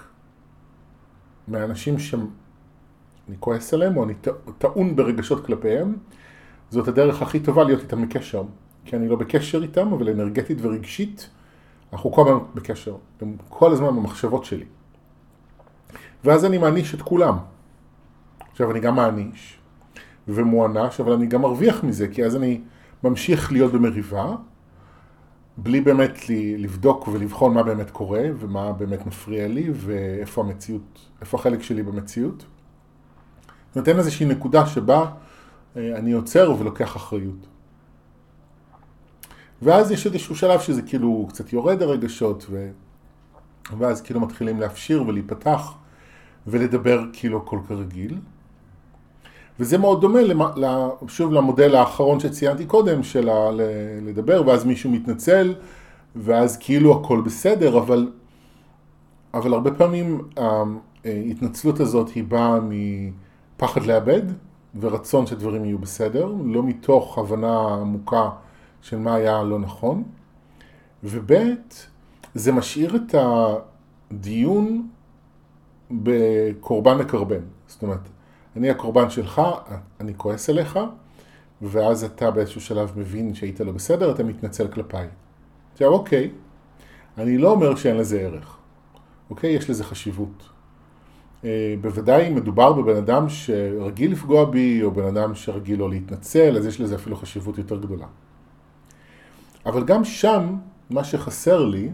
מאנשים 1.49 1.99
שאני 1.99 3.37
כועס 3.41 3.75
עליהם, 3.75 3.97
או 3.97 4.05
אני 4.05 4.15
טעון 4.59 4.97
ברגשות 4.97 5.47
כלפיהם, 5.47 5.97
זאת 6.71 6.89
הדרך 6.89 7.23
הכי 7.23 7.41
טובה 7.41 7.65
להיות 7.65 7.81
איתם 7.81 8.03
בקשר. 8.03 8.43
כי 8.85 8.97
אני 8.97 9.09
לא 9.09 9.17
בקשר 9.17 9.63
איתם, 9.63 9.93
אבל 9.93 10.09
אנרגטית 10.09 10.59
ורגשית, 10.61 11.31
אנחנו 11.93 12.13
כל 12.13 12.23
הזמן 12.23 12.39
בקשר. 12.55 12.97
הם 13.21 13.37
כל 13.49 13.73
הזמן 13.73 13.97
במחשבות 13.97 14.45
שלי. 14.45 14.65
ואז 16.25 16.45
אני 16.45 16.59
מעניש 16.59 16.95
את 16.95 17.03
כולם. 17.03 17.39
עכשיו, 18.51 18.71
אני 18.71 18.81
גם 18.81 18.97
מעניש 18.97 19.58
ומוענש, 20.29 21.01
אבל 21.01 21.13
אני 21.13 21.27
גם 21.27 21.43
מרוויח 21.43 21.85
מזה, 21.85 22.09
כי 22.09 22.25
אז 22.25 22.37
אני 22.37 22.61
ממשיך 23.05 23.53
להיות 23.53 23.73
במריבה, 23.73 24.35
בלי 25.57 25.81
באמת 25.81 26.19
לבדוק 26.59 27.09
ולבחון 27.09 27.55
מה 27.55 27.63
באמת 27.63 27.91
קורה 27.91 28.25
ומה 28.39 28.73
באמת 28.73 29.07
מפריע 29.07 29.49
לי 29.49 29.71
ואיפה 29.75 30.41
המציאות, 30.41 30.99
איפה 31.21 31.39
החלק 31.39 31.63
שלי 31.63 31.83
במציאות. 31.83 32.45
נותן 33.77 33.99
איזושהי 33.99 34.27
נקודה 34.27 34.67
שבה 34.67 35.11
אה, 35.77 35.97
אני 35.99 36.13
עוצר 36.13 36.55
ולוקח 36.59 36.97
אחריות. 36.97 37.47
ואז 39.63 39.91
יש 39.91 40.07
איזשהו 40.07 40.37
שלב 40.37 40.61
שזה 40.61 40.83
כאילו 40.83 41.27
קצת 41.29 41.53
יורד 41.53 41.83
הרגשות 41.83 42.47
ו... 42.51 42.71
ואז 43.79 44.03
כאילו 44.03 44.21
מתחילים 44.21 44.61
להפשיר 44.61 45.05
ולהיפתח 45.07 45.75
ולדבר 46.47 47.05
כאילו 47.13 47.39
הכל 47.39 47.59
כרגיל. 47.69 48.19
וזה 49.61 49.79
מאוד 49.79 50.01
דומה, 50.01 50.19
שוב, 51.09 51.33
למודל 51.33 51.75
האחרון 51.75 52.21
שציינתי 52.21 52.67
קודם, 52.67 53.03
של 53.03 53.31
לדבר, 54.03 54.43
ואז 54.47 54.65
מישהו 54.65 54.91
מתנצל, 54.91 55.55
ואז 56.17 56.57
כאילו 56.57 57.01
הכל 57.01 57.21
בסדר, 57.21 57.79
אבל, 57.79 58.13
אבל 59.35 59.53
הרבה 59.55 59.71
פעמים 59.71 60.29
ההתנצלות 61.05 61.81
הזאת 61.81 62.09
היא 62.09 62.25
באה 62.25 62.59
מפחד 62.63 63.87
לאבד, 63.87 64.23
ורצון 64.81 65.27
שדברים 65.27 65.65
יהיו 65.65 65.79
בסדר, 65.79 66.33
לא 66.45 66.63
מתוך 66.63 67.19
הבנה 67.19 67.75
עמוקה 67.75 68.31
של 68.83 68.99
מה 68.99 69.15
היה 69.15 69.43
לא 69.43 69.59
נכון, 69.59 70.03
וב' 71.05 71.33
זה 72.35 72.53
משאיר 72.53 72.97
את 72.97 73.15
הדיון 74.11 74.89
בקורבן 75.91 76.99
מקרבן. 76.99 77.41
זאת 77.67 77.83
אומרת, 77.83 78.09
אני 78.57 78.71
הקורבן 78.71 79.11
שלך, 79.11 79.43
אני 80.01 80.13
כועס 80.17 80.51
עליך, 80.51 80.79
ואז 81.63 82.05
אתה 82.05 82.31
באיזשהו 82.31 82.61
שלב 82.61 82.93
מבין 82.97 83.35
שהיית 83.35 83.61
לא 83.61 83.73
בסדר, 83.73 84.11
אתה 84.11 84.25
מתנצל 84.25 84.69
כלפיי. 84.69 85.09
עכשיו, 85.73 85.89
אוקיי, 85.89 86.31
אני 87.19 87.39
לא 87.39 87.51
אומר 87.51 87.77
שאין 87.77 87.97
לזה 87.97 88.21
ערך, 88.21 88.57
אוקיי? 89.31 89.51
יש 89.51 89.71
לזה 89.71 89.85
חשיבות. 89.85 90.49
אה, 91.45 91.75
בוודאי 91.81 92.29
אם 92.29 92.35
מדובר 92.35 92.73
בבן 92.73 92.97
אדם 92.97 93.29
שרגיל 93.29 94.13
לפגוע 94.13 94.45
בי, 94.45 94.83
או 94.83 94.91
בן 94.91 95.05
אדם 95.05 95.35
שרגיל 95.35 95.79
לא 95.79 95.91
להתנצל, 95.91 96.57
אז 96.57 96.67
יש 96.67 96.81
לזה 96.81 96.95
אפילו 96.95 97.17
חשיבות 97.17 97.59
יותר 97.59 97.79
גדולה. 97.79 98.07
אבל 99.67 99.85
גם 99.85 100.05
שם, 100.05 100.57
מה 100.91 101.05
שחסר 101.05 101.65
לי, 101.65 101.91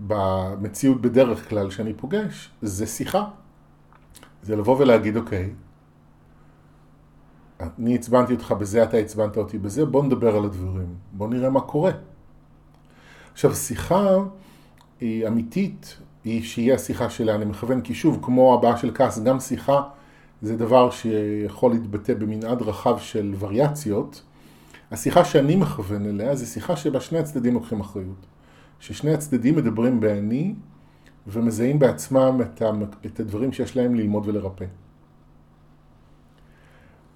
במציאות 0.00 1.00
בדרך 1.00 1.48
כלל 1.48 1.70
שאני 1.70 1.92
פוגש, 1.94 2.50
זה 2.62 2.86
שיחה. 2.86 3.24
זה 4.42 4.56
לבוא 4.56 4.76
ולהגיד, 4.78 5.16
אוקיי, 5.16 5.50
אני 7.78 7.94
עצבנתי 7.94 8.32
אותך 8.32 8.52
בזה, 8.52 8.82
אתה 8.82 8.96
עצבנת 8.96 9.36
אותי 9.36 9.58
בזה, 9.58 9.84
בוא 9.84 10.04
נדבר 10.04 10.36
על 10.36 10.44
הדברים, 10.44 10.94
בוא 11.12 11.28
נראה 11.28 11.50
מה 11.50 11.60
קורה. 11.60 11.92
עכשיו, 13.32 13.54
שיחה 13.54 14.16
היא 15.00 15.26
אמיתית, 15.28 15.98
היא 16.24 16.42
שיהיה 16.42 16.74
השיחה 16.74 17.10
שלה, 17.10 17.34
אני 17.34 17.44
מכוון, 17.44 17.80
כי 17.80 17.94
שוב, 17.94 18.18
כמו 18.22 18.54
הבעה 18.54 18.76
של 18.76 18.90
כעס, 18.94 19.18
גם 19.18 19.40
שיחה 19.40 19.82
זה 20.42 20.56
דבר 20.56 20.90
שיכול 20.90 21.72
להתבטא 21.72 22.14
במנעד 22.14 22.62
רחב 22.62 22.98
של 22.98 23.34
וריאציות. 23.38 24.22
השיחה 24.90 25.24
שאני 25.24 25.56
מכוון 25.56 26.06
אליה 26.06 26.34
זה 26.34 26.46
שיחה 26.46 26.76
שבה 26.76 27.00
שני 27.00 27.18
הצדדים 27.18 27.54
לוקחים 27.54 27.80
אחריות. 27.80 28.26
ששני 28.80 29.14
הצדדים 29.14 29.56
מדברים 29.56 30.00
באני 30.00 30.54
ומזהים 31.26 31.78
בעצמם 31.78 32.40
את, 32.42 32.62
את 33.06 33.20
הדברים 33.20 33.52
שיש 33.52 33.76
להם 33.76 33.94
ללמוד 33.94 34.28
ולרפא. 34.28 34.64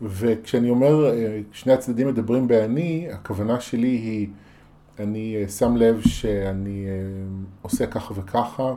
וכשאני 0.03 0.71
אומר 0.71 1.07
אה, 1.07 1.41
שני 1.53 1.73
הצדדים 1.73 2.09
מדברים 2.09 2.49
באני, 2.49 3.09
הכוונה 3.13 3.61
שלי 3.61 3.89
היא, 3.89 4.29
אני 4.99 5.37
אה, 5.37 5.49
שם 5.49 5.77
לב 5.77 6.01
שאני 6.01 6.87
אה, 6.87 6.93
עושה 7.63 7.87
ככה 7.87 8.15
וככה, 8.17 8.75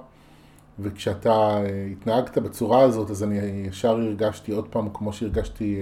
וכשאתה 0.79 1.59
התנהגת 1.91 2.37
בצורה 2.37 2.81
הזאת, 2.81 3.09
אז 3.09 3.23
אני 3.23 3.37
ישר 3.39 3.89
הרגשתי 3.89 4.51
עוד 4.51 4.67
פעם 4.67 4.89
כמו 4.93 5.13
שהרגשתי 5.13 5.79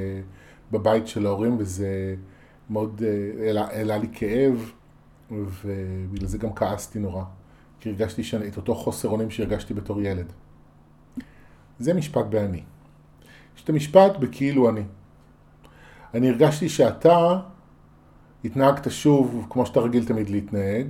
בבית 0.72 1.08
של 1.08 1.26
ההורים, 1.26 1.56
וזה 1.60 2.16
מאוד 2.70 3.02
העלה 3.56 3.98
לי 3.98 4.08
כאב, 4.14 4.72
ובגלל 5.32 6.28
זה 6.28 6.38
גם 6.38 6.54
כעסתי 6.54 7.00
נורא, 7.00 7.24
כי 7.80 7.90
הרגשתי 7.90 8.24
שאני, 8.24 8.48
את 8.48 8.58
אותו 8.58 8.76
חוסר 8.76 9.10
אונים 9.10 9.30
שהרגשתי 9.30 9.74
בתור 9.74 10.02
ילד. 10.02 10.34
זה 11.80 11.94
משפט 11.94 12.26
באני. 12.26 12.64
יש 13.56 13.64
את 13.64 13.70
המשפט 13.70 14.18
בכאילו 14.18 14.70
אני. 14.70 14.84
אני 16.14 16.30
הרגשתי 16.30 16.70
שאתה 16.70 17.40
התנהגת 18.46 18.92
שוב 18.92 19.48
כמו 19.50 19.66
שאתה 19.66 19.80
רגיל 19.80 20.06
תמיד 20.06 20.30
להתנהג, 20.30 20.88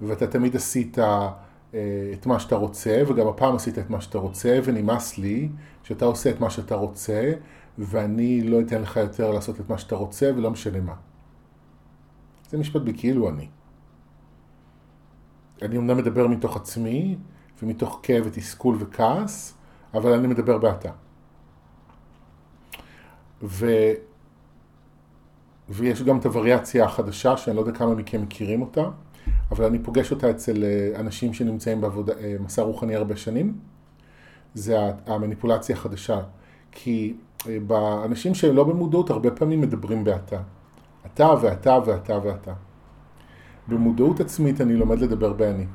ואתה 0.00 0.26
תמיד 0.26 0.56
עשית 0.56 0.98
אה, 0.98 1.30
את 2.12 2.26
מה 2.26 2.40
שאתה 2.40 2.56
רוצה, 2.56 3.02
וגם 3.08 3.28
הפעם 3.28 3.56
עשית 3.56 3.78
את 3.78 3.90
מה 3.90 4.00
שאתה 4.00 4.18
רוצה, 4.18 4.58
ונמאס 4.64 5.18
לי 5.18 5.48
שאתה 5.82 6.04
עושה 6.04 6.30
את 6.30 6.40
מה 6.40 6.50
שאתה 6.50 6.74
רוצה, 6.74 7.32
ואני 7.78 8.42
לא 8.42 8.60
אתן 8.60 8.82
לך 8.82 8.96
יותר 8.96 9.30
לעשות 9.30 9.60
את 9.60 9.70
מה 9.70 9.78
שאתה 9.78 9.96
רוצה, 9.96 10.30
ולא 10.36 10.50
משנה 10.50 10.80
מה. 10.80 10.94
זה 12.50 12.58
משפט 12.58 12.82
בכאילו 12.82 13.28
אני. 13.28 13.48
אני 15.62 15.76
אמנם 15.76 15.96
מדבר 15.96 16.26
מתוך 16.26 16.56
עצמי, 16.56 17.16
ומתוך 17.62 18.00
כאב 18.02 18.22
ותסכול 18.26 18.76
וכעס, 18.78 19.54
אבל 19.94 20.12
אני 20.12 20.26
מדבר 20.26 20.58
באתה. 20.58 20.90
ו... 23.42 23.66
ויש 25.68 26.02
גם 26.02 26.18
את 26.18 26.26
הווריאציה 26.26 26.84
החדשה, 26.84 27.36
שאני 27.36 27.56
לא 27.56 27.60
יודע 27.60 27.72
כמה 27.72 27.94
מכם 27.94 28.22
מכירים 28.22 28.62
אותה, 28.62 28.84
אבל 29.50 29.64
אני 29.64 29.78
פוגש 29.78 30.10
אותה 30.10 30.30
אצל 30.30 30.64
אה, 30.64 31.00
אנשים 31.00 31.34
שנמצאים 31.34 31.80
במסע 31.80 32.62
אה, 32.62 32.66
רוחני 32.66 32.96
הרבה 32.96 33.16
שנים. 33.16 33.58
זה 34.54 34.78
המניפולציה 35.06 35.76
החדשה. 35.76 36.20
כי 36.72 37.14
אה, 37.48 37.58
באנשים 37.66 38.34
שהם 38.34 38.56
לא 38.56 38.64
במודעות, 38.64 39.10
הרבה 39.10 39.30
פעמים 39.30 39.60
מדברים 39.60 40.04
באתה. 40.04 40.40
אתה 41.06 41.34
ואתה 41.42 41.78
ואתה 41.86 42.18
ואתה. 42.22 42.52
במודעות 43.70 44.20
עצמית 44.20 44.60
אני 44.60 44.76
לומד 44.76 44.98
לדבר 44.98 45.32
באני. 45.32 45.66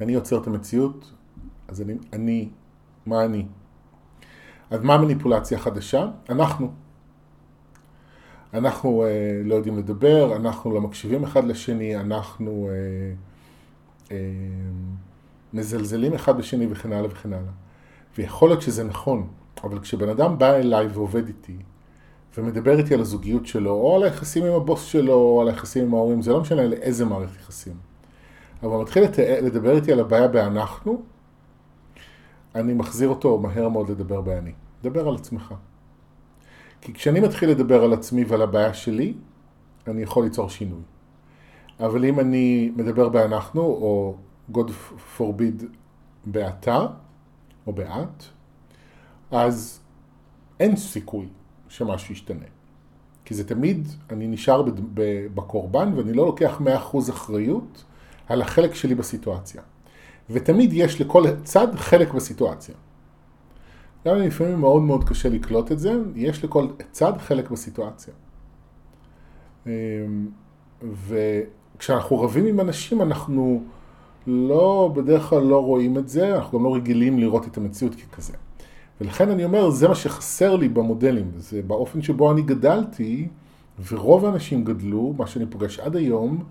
אני 0.00 0.12
יוצר 0.12 0.38
את 0.42 0.46
המציאות, 0.46 1.12
אז 1.68 1.82
אני, 1.82 1.94
אני, 2.12 2.48
מה 3.06 3.24
אני? 3.24 3.46
אז 4.70 4.80
מה 4.80 4.94
המניפולציה 4.94 5.58
החדשה? 5.58 6.06
אנחנו. 6.28 6.72
אנחנו 8.54 9.04
אה, 9.04 9.42
לא 9.44 9.54
יודעים 9.54 9.78
לדבר, 9.78 10.36
אנחנו 10.36 10.72
לא 10.72 10.80
מקשיבים 10.80 11.24
אחד 11.24 11.44
לשני, 11.44 11.96
אנחנו 11.96 12.68
אה, 12.70 12.74
אה, 14.10 14.16
מזלזלים 15.52 16.14
אחד 16.14 16.38
בשני 16.38 16.66
וכן 16.70 16.92
הלאה 16.92 17.10
וכן 17.10 17.32
הלאה. 17.32 17.52
ויכול 18.18 18.48
להיות 18.48 18.62
שזה 18.62 18.84
נכון, 18.84 19.28
אבל 19.64 19.78
כשבן 19.78 20.08
אדם 20.08 20.38
בא 20.38 20.54
אליי 20.54 20.86
ועובד 20.86 21.26
איתי, 21.26 21.56
ומדבר 22.38 22.78
איתי 22.78 22.94
על 22.94 23.00
הזוגיות 23.00 23.46
שלו, 23.46 23.70
או 23.70 23.96
על 23.96 24.02
היחסים 24.02 24.44
עם 24.44 24.52
הבוס 24.52 24.84
שלו, 24.84 25.14
או 25.14 25.40
על 25.40 25.48
היחסים 25.48 25.84
עם 25.84 25.94
ההורים, 25.94 26.22
זה 26.22 26.32
לא 26.32 26.40
משנה 26.40 26.66
לאיזה 26.66 27.04
מערכת 27.04 27.36
יחסים. 27.40 27.74
אבל 28.62 28.70
הוא 28.72 28.82
מתחיל 28.82 29.02
לדבר 29.42 29.76
איתי 29.76 29.92
על 29.92 30.00
הבעיה 30.00 30.28
באנחנו, 30.28 31.02
אני 32.54 32.74
מחזיר 32.74 33.08
אותו 33.08 33.38
מהר 33.38 33.68
מאוד 33.68 33.90
לדבר 33.90 34.20
באני. 34.20 34.52
דבר 34.82 35.08
על 35.08 35.14
עצמך. 35.14 35.54
כי 36.80 36.94
כשאני 36.94 37.20
מתחיל 37.20 37.50
לדבר 37.50 37.84
על 37.84 37.92
עצמי 37.92 38.24
ועל 38.24 38.42
הבעיה 38.42 38.74
שלי, 38.74 39.14
אני 39.86 40.02
יכול 40.02 40.24
ליצור 40.24 40.48
שינוי. 40.48 40.82
אבל 41.80 42.04
אם 42.04 42.20
אני 42.20 42.72
מדבר 42.76 43.08
באנחנו, 43.08 43.60
או 43.60 44.16
God 44.52 44.70
forbid 45.18 45.64
באתה, 46.24 46.86
או 47.66 47.72
באת, 47.72 48.24
אז 49.30 49.80
אין 50.60 50.76
סיכוי 50.76 51.28
שמשהו 51.70 52.12
ישתנה. 52.12 52.46
כי 53.24 53.34
זה 53.34 53.48
תמיד, 53.48 53.88
אני 54.10 54.26
נשאר 54.26 54.62
בקורבן 55.34 55.92
ואני 55.96 56.12
לא 56.12 56.26
לוקח 56.26 56.60
100% 56.92 57.10
אחריות 57.10 57.84
על 58.28 58.42
החלק 58.42 58.74
שלי 58.74 58.94
בסיטואציה. 58.94 59.62
ותמיד 60.30 60.72
יש 60.72 61.00
לכל 61.00 61.24
צד 61.44 61.68
חלק 61.74 62.12
בסיטואציה. 62.12 62.74
גם 64.06 64.16
אם 64.16 64.22
לפעמים 64.22 64.60
מאוד 64.60 64.82
מאוד 64.82 65.08
קשה 65.08 65.28
לקלוט 65.28 65.72
את 65.72 65.78
זה, 65.78 65.92
יש 66.14 66.44
לכל 66.44 66.66
צד 66.90 67.12
חלק 67.18 67.50
בסיטואציה. 67.50 68.14
אמ, 69.66 69.70
וכשאנחנו 70.82 72.20
רבים 72.20 72.46
עם 72.46 72.60
אנשים, 72.60 73.02
אנחנו 73.02 73.62
לא, 74.26 74.92
בדרך 74.96 75.22
כלל 75.22 75.42
לא 75.42 75.64
רואים 75.64 75.98
את 75.98 76.08
זה, 76.08 76.36
אנחנו 76.36 76.58
גם 76.58 76.64
לא 76.64 76.74
רגילים 76.74 77.18
לראות 77.18 77.46
את 77.46 77.56
המציאות 77.56 77.94
ככזה. 77.94 78.32
ולכן 79.00 79.30
אני 79.30 79.44
אומר, 79.44 79.70
זה 79.70 79.88
מה 79.88 79.94
שחסר 79.94 80.56
לי 80.56 80.68
במודלים, 80.68 81.30
זה 81.36 81.62
באופן 81.62 82.02
שבו 82.02 82.32
אני 82.32 82.42
גדלתי, 82.42 83.28
ורוב 83.92 84.24
האנשים 84.24 84.64
גדלו, 84.64 85.14
מה 85.18 85.26
שאני 85.26 85.46
פוגש 85.46 85.78
עד 85.78 85.96
היום, 85.96 86.44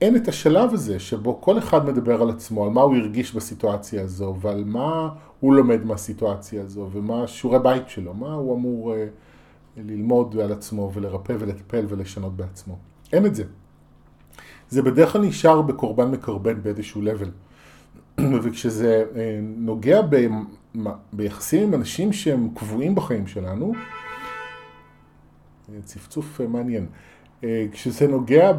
אין 0.00 0.16
את 0.16 0.28
השלב 0.28 0.74
הזה 0.74 0.98
שבו 0.98 1.40
כל 1.40 1.58
אחד 1.58 1.86
מדבר 1.86 2.22
על 2.22 2.30
עצמו, 2.30 2.64
על 2.64 2.70
מה 2.70 2.80
הוא 2.80 2.96
הרגיש 2.96 3.34
בסיטואציה 3.34 4.02
הזו, 4.02 4.36
ועל 4.40 4.64
מה 4.64 5.08
הוא 5.40 5.54
לומד 5.54 5.84
מהסיטואציה 5.84 6.62
הזו, 6.62 6.88
ומה 6.92 7.26
שיעורי 7.26 7.58
בית 7.58 7.88
שלו, 7.88 8.14
מה 8.14 8.34
הוא 8.34 8.56
אמור 8.56 8.94
uh, 8.94 8.96
ללמוד 9.76 10.38
על 10.38 10.52
עצמו 10.52 10.90
ולרפא 10.94 11.34
ולטפל 11.38 11.84
ולשנות 11.88 12.36
בעצמו. 12.36 12.76
אין 13.12 13.26
את 13.26 13.34
זה. 13.34 13.44
זה 14.70 14.82
בדרך 14.82 15.12
כלל 15.12 15.22
נשאר 15.22 15.62
בקורבן 15.62 16.10
מקרבן 16.10 16.62
באיזשהו 16.62 17.02
level. 17.02 17.28
וכשזה 18.42 19.04
uh, 19.12 19.16
נוגע 19.56 20.02
ב, 20.10 20.28
ביחסים 21.12 21.62
עם 21.62 21.74
אנשים 21.74 22.12
שהם 22.12 22.48
קבועים 22.54 22.94
בחיים 22.94 23.26
שלנו, 23.26 23.72
צפצוף 25.84 26.40
מעניין. 26.40 26.86
אה, 27.44 27.66
כשזה 27.72 28.08
נוגע 28.08 28.52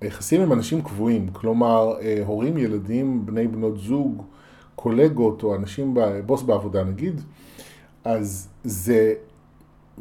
ביחסים 0.00 0.42
עם 0.42 0.52
אנשים 0.52 0.82
קבועים, 0.82 1.28
כלומר 1.32 1.94
אה, 2.00 2.22
הורים, 2.26 2.58
ילדים, 2.58 3.26
בני 3.26 3.48
בנות 3.48 3.78
זוג, 3.78 4.22
קולגות 4.74 5.42
או 5.42 5.54
אנשים, 5.56 5.96
בוס 6.26 6.42
בעבודה 6.42 6.84
נגיד, 6.84 7.20
אז 8.04 8.48
זה 8.64 9.14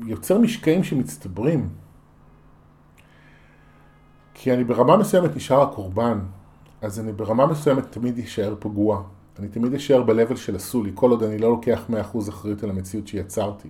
יוצר 0.06 0.38
משקעים 0.38 0.84
שמצטברים. 0.84 1.70
כי 4.34 4.54
אני 4.54 4.64
ברמה 4.64 4.98
מסוימת 4.98 5.36
נשאר 5.36 5.62
הקורבן, 5.62 6.20
אז 6.82 7.00
אני 7.00 7.12
ברמה 7.12 7.46
מסוימת 7.46 7.92
תמיד 7.92 8.20
אשאר 8.20 8.56
פגוע. 8.60 9.04
אני 9.40 9.48
תמיד 9.48 9.74
אשאר 9.74 10.04
ב-level 10.04 10.36
של 10.36 10.56
עשו 10.56 10.84
לי, 10.84 10.92
כל 10.94 11.12
עוד 11.12 11.24
אני 11.24 11.38
לא 11.38 11.50
לוקח 11.50 11.90
100% 12.14 12.30
אחריות 12.30 12.64
על 12.64 12.70
המציאות 12.70 13.08
שיצרתי. 13.08 13.70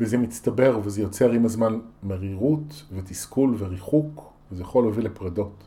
וזה 0.00 0.18
מצטבר 0.18 0.80
וזה 0.84 1.02
יוצר 1.02 1.32
עם 1.32 1.44
הזמן 1.44 1.80
מרירות 2.02 2.84
ותסכול 2.92 3.54
וריחוק, 3.58 4.32
וזה 4.52 4.62
יכול 4.62 4.84
להוביל 4.84 5.06
לפרדות 5.06 5.64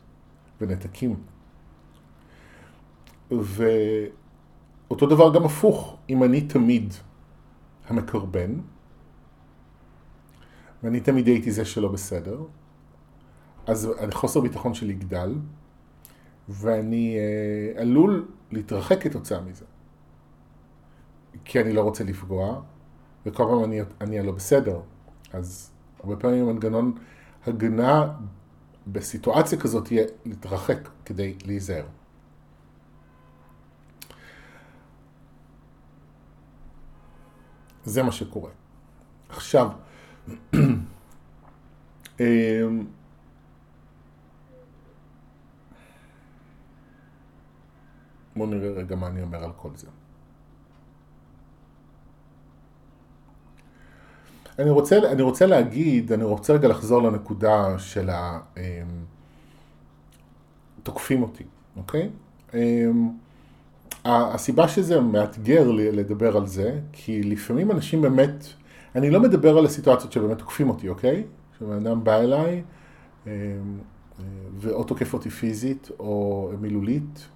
ונתקים. 0.60 1.16
ואותו 3.30 5.06
דבר 5.06 5.34
גם 5.34 5.44
הפוך, 5.44 5.96
אם 6.10 6.22
אני 6.22 6.40
תמיד 6.40 6.94
המקרבן, 7.88 8.54
ואני 10.82 11.00
תמיד 11.00 11.26
הייתי 11.26 11.50
זה 11.50 11.64
שלא 11.64 11.88
בסדר, 11.88 12.42
אז 13.66 13.90
חוסר 14.12 14.40
ביטחון 14.40 14.74
שלי 14.74 14.92
יגדל, 14.92 15.34
ואני 16.48 17.16
אה, 17.18 17.80
עלול 17.80 18.28
להתרחק 18.50 19.02
כתוצאה 19.02 19.40
מזה. 19.40 19.64
כי 21.44 21.60
אני 21.60 21.72
לא 21.72 21.80
רוצה 21.82 22.04
לפגוע, 22.04 22.62
וכל 23.26 23.44
פעם 23.44 23.64
אני 23.64 23.80
אהיה 24.10 24.22
לא 24.22 24.32
בסדר. 24.32 24.80
אז 25.32 25.70
הרבה 26.00 26.16
פעמים 26.16 26.46
מנגנון 26.46 26.92
הגנה 27.46 28.12
בסיטואציה 28.86 29.60
כזאת 29.60 29.92
יהיה 29.92 30.06
להתרחק 30.24 30.88
כדי 31.04 31.34
להיזהר. 31.46 31.84
זה 37.84 38.02
מה 38.02 38.12
שקורה. 38.12 38.50
עכשיו, 39.28 39.70
בואו 48.36 48.48
נראה 48.50 48.70
רגע 48.70 48.96
מה 48.96 49.06
אני 49.06 49.22
אומר 49.22 49.44
על 49.44 49.50
כל 49.56 49.68
זה. 49.76 49.86
אני 54.58 54.70
רוצה, 54.70 54.98
אני 55.12 55.22
רוצה 55.22 55.46
להגיד, 55.46 56.12
אני 56.12 56.24
רוצה 56.24 56.52
רגע 56.52 56.68
לחזור 56.68 57.02
לנקודה 57.02 57.78
של 57.78 58.10
ה... 58.10 58.40
אמ, 58.56 58.62
תוקפים 60.82 61.22
אותי, 61.22 61.44
אוקיי? 61.76 62.10
אמ, 62.54 63.10
הסיבה 64.04 64.68
שזה 64.68 65.00
מאתגר 65.00 65.70
לי 65.70 65.92
לדבר 65.92 66.36
על 66.36 66.46
זה, 66.46 66.80
כי 66.92 67.22
לפעמים 67.22 67.70
אנשים 67.70 68.02
באמת, 68.02 68.46
אני 68.94 69.10
לא 69.10 69.20
מדבר 69.20 69.58
על 69.58 69.66
הסיטואציות 69.66 70.12
שבאמת 70.12 70.38
תוקפים 70.38 70.68
אותי, 70.68 70.88
אוקיי? 70.88 71.24
שבן 71.58 71.86
אדם 71.86 72.04
בא 72.04 72.20
אליי 72.20 72.62
אמ, 73.26 73.30
ואו 74.58 74.84
תוקף 74.84 75.14
אותי 75.14 75.30
פיזית 75.30 75.88
או 75.98 76.50
מילולית 76.60 77.28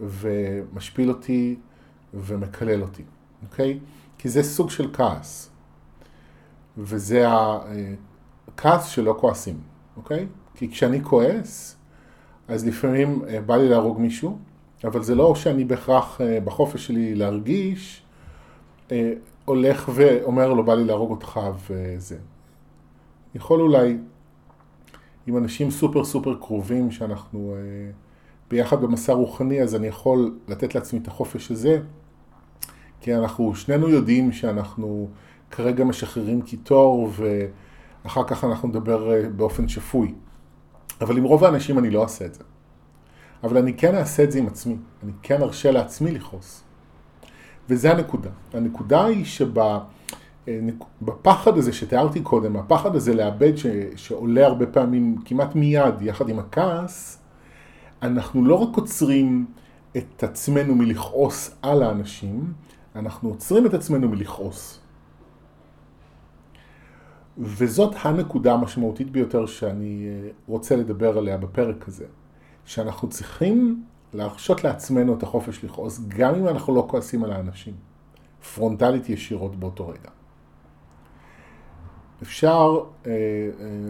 ומשפיל 0.00 1.08
אותי 1.08 1.56
ומקלל 2.14 2.82
אותי, 2.82 3.02
אוקיי? 3.42 3.78
כי 4.18 4.28
זה 4.28 4.42
סוג 4.42 4.70
של 4.70 4.90
כעס. 4.92 5.50
וזה 6.78 7.26
כעס 8.56 8.88
שלא 8.88 9.16
כועסים, 9.20 9.60
אוקיי? 9.96 10.26
כי 10.54 10.70
כשאני 10.70 11.04
כועס, 11.04 11.76
אז 12.48 12.66
לפעמים 12.66 13.22
אה, 13.28 13.40
בא 13.40 13.56
לי 13.56 13.68
להרוג 13.68 14.00
מישהו, 14.00 14.38
אבל 14.84 15.02
זה 15.02 15.14
לא 15.14 15.34
שאני 15.34 15.64
בהכרח 15.64 16.20
אה, 16.20 16.40
בחופש 16.40 16.86
שלי 16.86 17.14
להרגיש, 17.14 18.02
אה, 18.92 19.12
הולך 19.44 19.90
ואומר 19.94 20.52
לו 20.52 20.64
בא 20.64 20.74
לי 20.74 20.84
להרוג 20.84 21.10
אותך 21.10 21.40
וזה. 21.68 22.18
יכול 23.34 23.60
אולי 23.60 23.96
עם 25.26 25.36
אנשים 25.36 25.70
סופר 25.70 26.04
סופר 26.04 26.34
קרובים 26.34 26.90
שאנחנו 26.90 27.54
ביחד 28.50 28.80
במסע 28.80 29.12
רוחני, 29.12 29.62
אז 29.62 29.74
אני 29.74 29.86
יכול 29.86 30.38
לתת 30.48 30.74
לעצמי 30.74 30.98
את 30.98 31.08
החופש 31.08 31.50
הזה, 31.50 31.80
כי 33.00 33.14
אנחנו 33.14 33.54
שנינו 33.54 33.88
יודעים 33.88 34.32
שאנחנו 34.32 35.08
כרגע 35.50 35.84
משחררים 35.84 36.42
קיטור 36.42 37.10
ואחר 38.04 38.24
כך 38.24 38.44
אנחנו 38.44 38.68
נדבר 38.68 39.28
באופן 39.36 39.68
שפוי. 39.68 40.14
אבל 41.00 41.16
עם 41.16 41.24
רוב 41.24 41.44
האנשים 41.44 41.78
אני 41.78 41.90
לא 41.90 42.02
אעשה 42.02 42.24
את 42.26 42.34
זה. 42.34 42.44
אבל 43.44 43.58
אני 43.58 43.74
כן 43.74 43.94
אעשה 43.94 44.24
את 44.24 44.32
זה 44.32 44.38
עם 44.38 44.46
עצמי, 44.46 44.76
אני 45.02 45.12
כן 45.22 45.42
ארשה 45.42 45.70
לעצמי 45.70 46.10
לכעוס. 46.12 46.62
וזה 47.68 47.92
הנקודה. 47.92 48.30
הנקודה 48.52 49.04
היא 49.04 49.24
שבפחד 50.44 51.58
הזה 51.58 51.72
שתיארתי 51.72 52.20
קודם, 52.20 52.56
הפחד 52.56 52.96
הזה 52.96 53.14
לאבד 53.14 53.56
ש, 53.56 53.66
שעולה 53.96 54.46
הרבה 54.46 54.66
פעמים 54.66 55.16
כמעט 55.24 55.54
מיד 55.54 56.02
יחד 56.02 56.28
עם 56.28 56.38
הכעס, 56.38 57.19
אנחנו 58.02 58.44
לא 58.44 58.54
רק 58.54 58.76
עוצרים 58.76 59.46
את 59.96 60.22
עצמנו 60.22 60.74
מלכעוס 60.74 61.56
על 61.62 61.82
האנשים, 61.82 62.52
אנחנו 62.96 63.28
עוצרים 63.28 63.66
את 63.66 63.74
עצמנו 63.74 64.08
מלכעוס. 64.08 64.80
וזאת 67.38 67.94
הנקודה 68.02 68.52
המשמעותית 68.52 69.10
ביותר 69.10 69.46
שאני 69.46 70.06
אה, 70.08 70.28
רוצה 70.48 70.76
לדבר 70.76 71.18
עליה 71.18 71.36
בפרק 71.36 71.88
הזה. 71.88 72.06
שאנחנו 72.64 73.08
צריכים 73.08 73.84
להרשות 74.14 74.64
לעצמנו 74.64 75.14
את 75.14 75.22
החופש 75.22 75.64
לכעוס, 75.64 76.00
גם 76.08 76.34
אם 76.34 76.48
אנחנו 76.48 76.74
לא 76.74 76.86
כועסים 76.90 77.24
על 77.24 77.32
האנשים. 77.32 77.74
פרונטלית 78.54 79.08
ישירות 79.08 79.56
באותו 79.56 79.88
רגע. 79.88 80.10
אפשר 82.22 82.80
אה, 83.06 83.10
אה, 83.10 83.16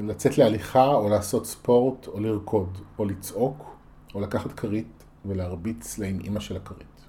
לצאת 0.02 0.38
להליכה 0.38 0.86
או 0.86 1.08
לעשות 1.08 1.46
ספורט 1.46 2.06
או 2.06 2.20
לרקוד 2.20 2.78
או 2.98 3.04
לצעוק 3.04 3.76
או 4.14 4.20
לקחת 4.20 4.52
כרית 4.52 5.04
ולהרביץ 5.24 5.98
לאמא 5.98 6.40
של 6.40 6.56
הכרית. 6.56 7.06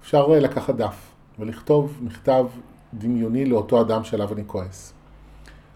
אפשר 0.00 0.26
אה, 0.32 0.40
לקחת 0.40 0.74
דף 0.74 1.14
ולכתוב 1.38 1.98
מכתב 2.02 2.46
דמיוני 2.94 3.44
לאותו 3.44 3.80
אדם 3.80 4.04
שעליו 4.04 4.32
אני 4.32 4.42
כועס. 4.46 4.94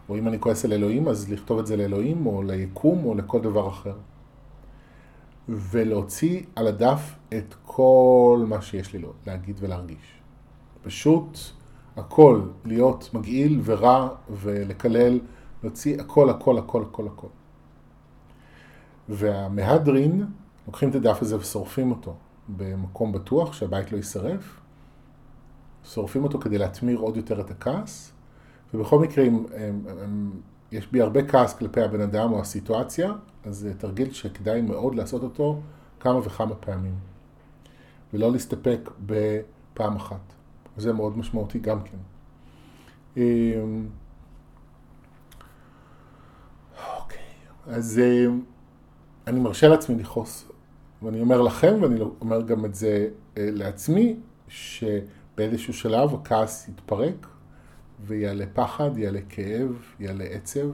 או 0.09 0.17
אם 0.17 0.29
אני 0.29 0.41
כועס 0.41 0.65
על 0.65 0.73
אלוהים, 0.73 1.09
אז 1.09 1.33
לכתוב 1.33 1.59
את 1.59 1.67
זה 1.67 1.77
לאלוהים, 1.77 2.27
או 2.27 2.43
ליקום, 2.43 3.05
או 3.05 3.15
לכל 3.15 3.41
דבר 3.41 3.69
אחר. 3.69 3.95
ולהוציא 5.49 6.43
על 6.57 6.67
הדף 6.67 7.15
את 7.29 7.55
כל 7.65 8.45
מה 8.49 8.63
שיש 8.63 8.93
לי 8.93 9.03
להגיד 9.27 9.57
ולהרגיש. 9.61 10.21
פשוט 10.83 11.39
הכל, 11.97 12.41
להיות 12.65 13.11
מגעיל 13.15 13.61
ורע 13.65 14.09
ולקלל, 14.31 15.21
להוציא 15.63 16.01
הכל, 16.01 16.31
הכל, 16.31 16.59
הכל, 16.59 16.83
הכל, 16.83 17.07
הכל. 17.07 17.27
והמהדרין, 19.09 20.27
לוקחים 20.67 20.91
את 20.91 20.95
הדף 20.95 21.23
הזה 21.23 21.37
ושורפים 21.37 21.91
אותו 21.91 22.15
במקום 22.57 23.13
בטוח, 23.13 23.53
שהבית 23.53 23.93
לא 23.93 23.97
יישרף, 23.97 24.61
שורפים 25.85 26.25
אותו 26.25 26.39
כדי 26.39 26.59
להטמיר 26.59 26.99
עוד 26.99 27.17
יותר 27.17 27.41
את 27.41 27.51
הכעס, 27.51 28.13
ובכל 28.75 28.99
מקרה, 28.99 29.25
אם, 29.25 29.45
אם, 29.57 29.89
אם, 30.05 30.31
יש 30.73 30.87
בי 30.93 31.01
הרבה 31.01 31.29
כעס 31.29 31.55
כלפי 31.55 31.81
הבן 31.81 32.01
אדם 32.01 32.33
או 32.33 32.41
הסיטואציה, 32.41 33.13
אז 33.45 33.57
זה 33.57 33.75
תרגיל 33.75 34.13
שכדאי 34.13 34.61
מאוד 34.61 34.95
לעשות 34.95 35.23
אותו 35.23 35.61
כמה 36.01 36.19
וכמה 36.19 36.55
פעמים. 36.55 36.95
ולא 38.13 38.33
להסתפק 38.33 38.91
בפעם 39.07 39.97
אחת. 39.97 40.21
זה 40.77 40.93
מאוד 40.93 41.19
משמעותי 41.19 41.59
גם 41.59 41.83
כן. 41.83 41.99
אמ, 43.17 43.87
אוקיי, 46.97 47.19
אז 47.67 47.99
אמ, 47.99 48.41
אני 49.29 49.41
מרשה 49.41 49.69
לעצמי 49.69 50.03
לכעוס. 50.03 50.49
ואני 51.03 51.21
אומר 51.21 51.43
לכם, 51.43 51.79
ואני 51.81 52.01
אומר 52.21 52.43
גם 52.43 52.65
את 52.65 52.75
זה 52.75 53.09
אה, 53.37 53.49
לעצמי, 53.53 54.17
שבאיזשהו 54.49 55.75
שלב 55.75 56.15
הכעס 56.15 56.69
יתפרק, 56.69 57.27
ויעלה 58.07 58.45
פחד, 58.53 58.99
יעלה 58.99 59.21
כאב, 59.29 59.83
יעלה 60.01 60.25
עצב, 60.25 60.71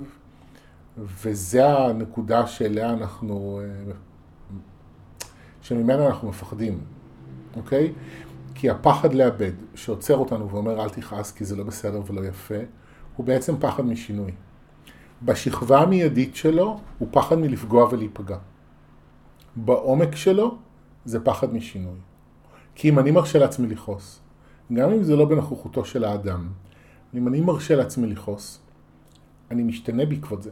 וזה 0.98 1.68
הנקודה 1.68 2.46
שאליה 2.46 2.90
אנחנו, 2.90 3.60
אה, 3.62 3.92
שממנה 5.62 6.06
אנחנו 6.06 6.28
מפחדים, 6.28 6.80
אוקיי? 7.56 7.92
כי 8.54 8.70
הפחד 8.70 9.14
לאבד, 9.14 9.52
שעוצר 9.74 10.16
אותנו 10.16 10.50
ואומר 10.50 10.84
אל 10.84 10.88
תכעס 10.88 11.32
כי 11.32 11.44
זה 11.44 11.56
לא 11.56 11.64
בסדר 11.64 12.02
ולא 12.06 12.26
יפה, 12.26 12.58
הוא 13.16 13.26
בעצם 13.26 13.54
פחד 13.60 13.84
משינוי. 13.84 14.32
בשכבה 15.22 15.80
המיידית 15.80 16.36
שלו 16.36 16.80
הוא 16.98 17.08
פחד 17.10 17.38
מלפגוע 17.38 17.88
ולהיפגע. 17.90 18.38
בעומק 19.56 20.16
שלו 20.16 20.58
זה 21.04 21.20
פחד 21.20 21.54
משינוי. 21.54 21.98
כי 22.74 22.88
אם 22.88 22.98
אני 22.98 23.10
מרשה 23.10 23.38
לעצמי 23.38 23.66
לכעוס, 23.66 24.20
גם 24.72 24.90
אם 24.90 25.02
זה 25.02 25.16
לא 25.16 25.24
בנוכחותו 25.24 25.84
של 25.84 26.04
האדם, 26.04 26.48
אם 27.14 27.28
אני 27.28 27.40
מרשה 27.40 27.76
לעצמי 27.76 28.06
לכעוס, 28.06 28.60
אני 29.50 29.62
משתנה 29.62 30.06
בעקבות 30.06 30.42
זה. 30.42 30.50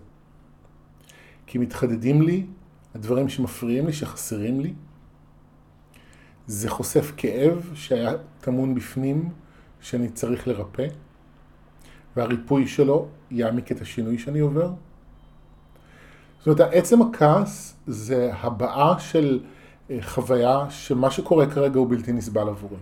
כי 1.47 1.59
מתחדדים 1.59 2.23
לי 2.23 2.47
הדברים 2.95 3.29
שמפריעים 3.29 3.87
לי, 3.87 3.93
שחסרים 3.93 4.61
לי. 4.61 4.75
זה 6.47 6.71
חושף 6.71 7.13
כאב 7.17 7.71
שהיה 7.75 8.13
טמון 8.41 8.75
בפנים, 8.75 9.31
שאני 9.81 10.09
צריך 10.09 10.49
לרפא, 10.49 10.87
והריפוי 12.17 12.67
שלו 12.67 13.07
יעמיק 13.31 13.73
את 13.73 13.81
השינוי 13.81 14.19
שאני 14.19 14.41
עובר. 14.41 14.71
זאת 16.39 16.61
אומרת, 16.61 16.75
עצם 16.75 17.03
הכעס 17.03 17.77
זה 17.87 18.31
הבעה 18.41 18.99
של 18.99 19.41
אה, 19.91 19.99
חוויה 20.01 20.67
שמה 20.71 21.11
שקורה 21.11 21.47
כרגע 21.47 21.79
הוא 21.79 21.91
בלתי 21.91 22.13
נסבל 22.13 22.49
עבורי. 22.49 22.77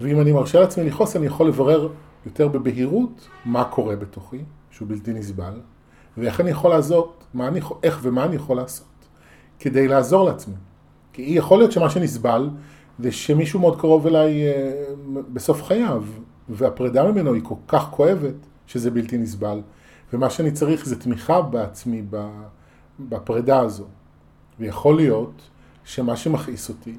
ואם 0.00 0.20
אני 0.20 0.32
מרשה 0.32 0.60
לעצמי 0.60 0.84
לכעוס, 0.84 1.16
אני 1.16 1.26
יכול 1.26 1.48
לברר 1.48 1.88
יותר 2.26 2.48
בבהירות 2.48 3.28
מה 3.44 3.64
קורה 3.64 3.96
בתוכי, 3.96 4.38
שהוא 4.70 4.88
בלתי 4.88 5.12
נסבל, 5.12 5.60
ואיך 6.16 6.40
אני 6.40 6.50
יכול 6.50 6.70
לעזור, 6.70 7.12
מה 7.34 7.48
אני, 7.48 7.60
איך 7.82 8.00
ומה 8.02 8.24
אני 8.24 8.36
יכול 8.36 8.56
לעשות 8.56 8.86
כדי 9.58 9.88
לעזור 9.88 10.24
לעצמי. 10.24 10.54
כי 11.12 11.22
יכול 11.22 11.58
להיות 11.58 11.72
שמה 11.72 11.90
שנסבל 11.90 12.50
זה 12.98 13.12
שמישהו 13.12 13.60
מאוד 13.60 13.80
קרוב 13.80 14.06
אליי 14.06 14.46
אה, 14.46 14.72
בסוף 15.32 15.62
חייו, 15.62 16.04
והפרידה 16.50 17.12
ממנו 17.12 17.34
היא 17.34 17.42
כל 17.44 17.54
כך 17.68 17.88
כואבת 17.90 18.34
שזה 18.66 18.90
בלתי 18.90 19.18
נסבל, 19.18 19.60
ומה 20.12 20.30
שאני 20.30 20.52
צריך 20.52 20.86
זה 20.86 21.00
תמיכה 21.00 21.42
בעצמי 21.42 22.02
בפרידה 23.00 23.60
הזו. 23.60 23.84
ויכול 24.58 24.96
להיות 24.96 25.42
שמה 25.84 26.16
שמכעיס 26.16 26.68
אותי 26.68 26.94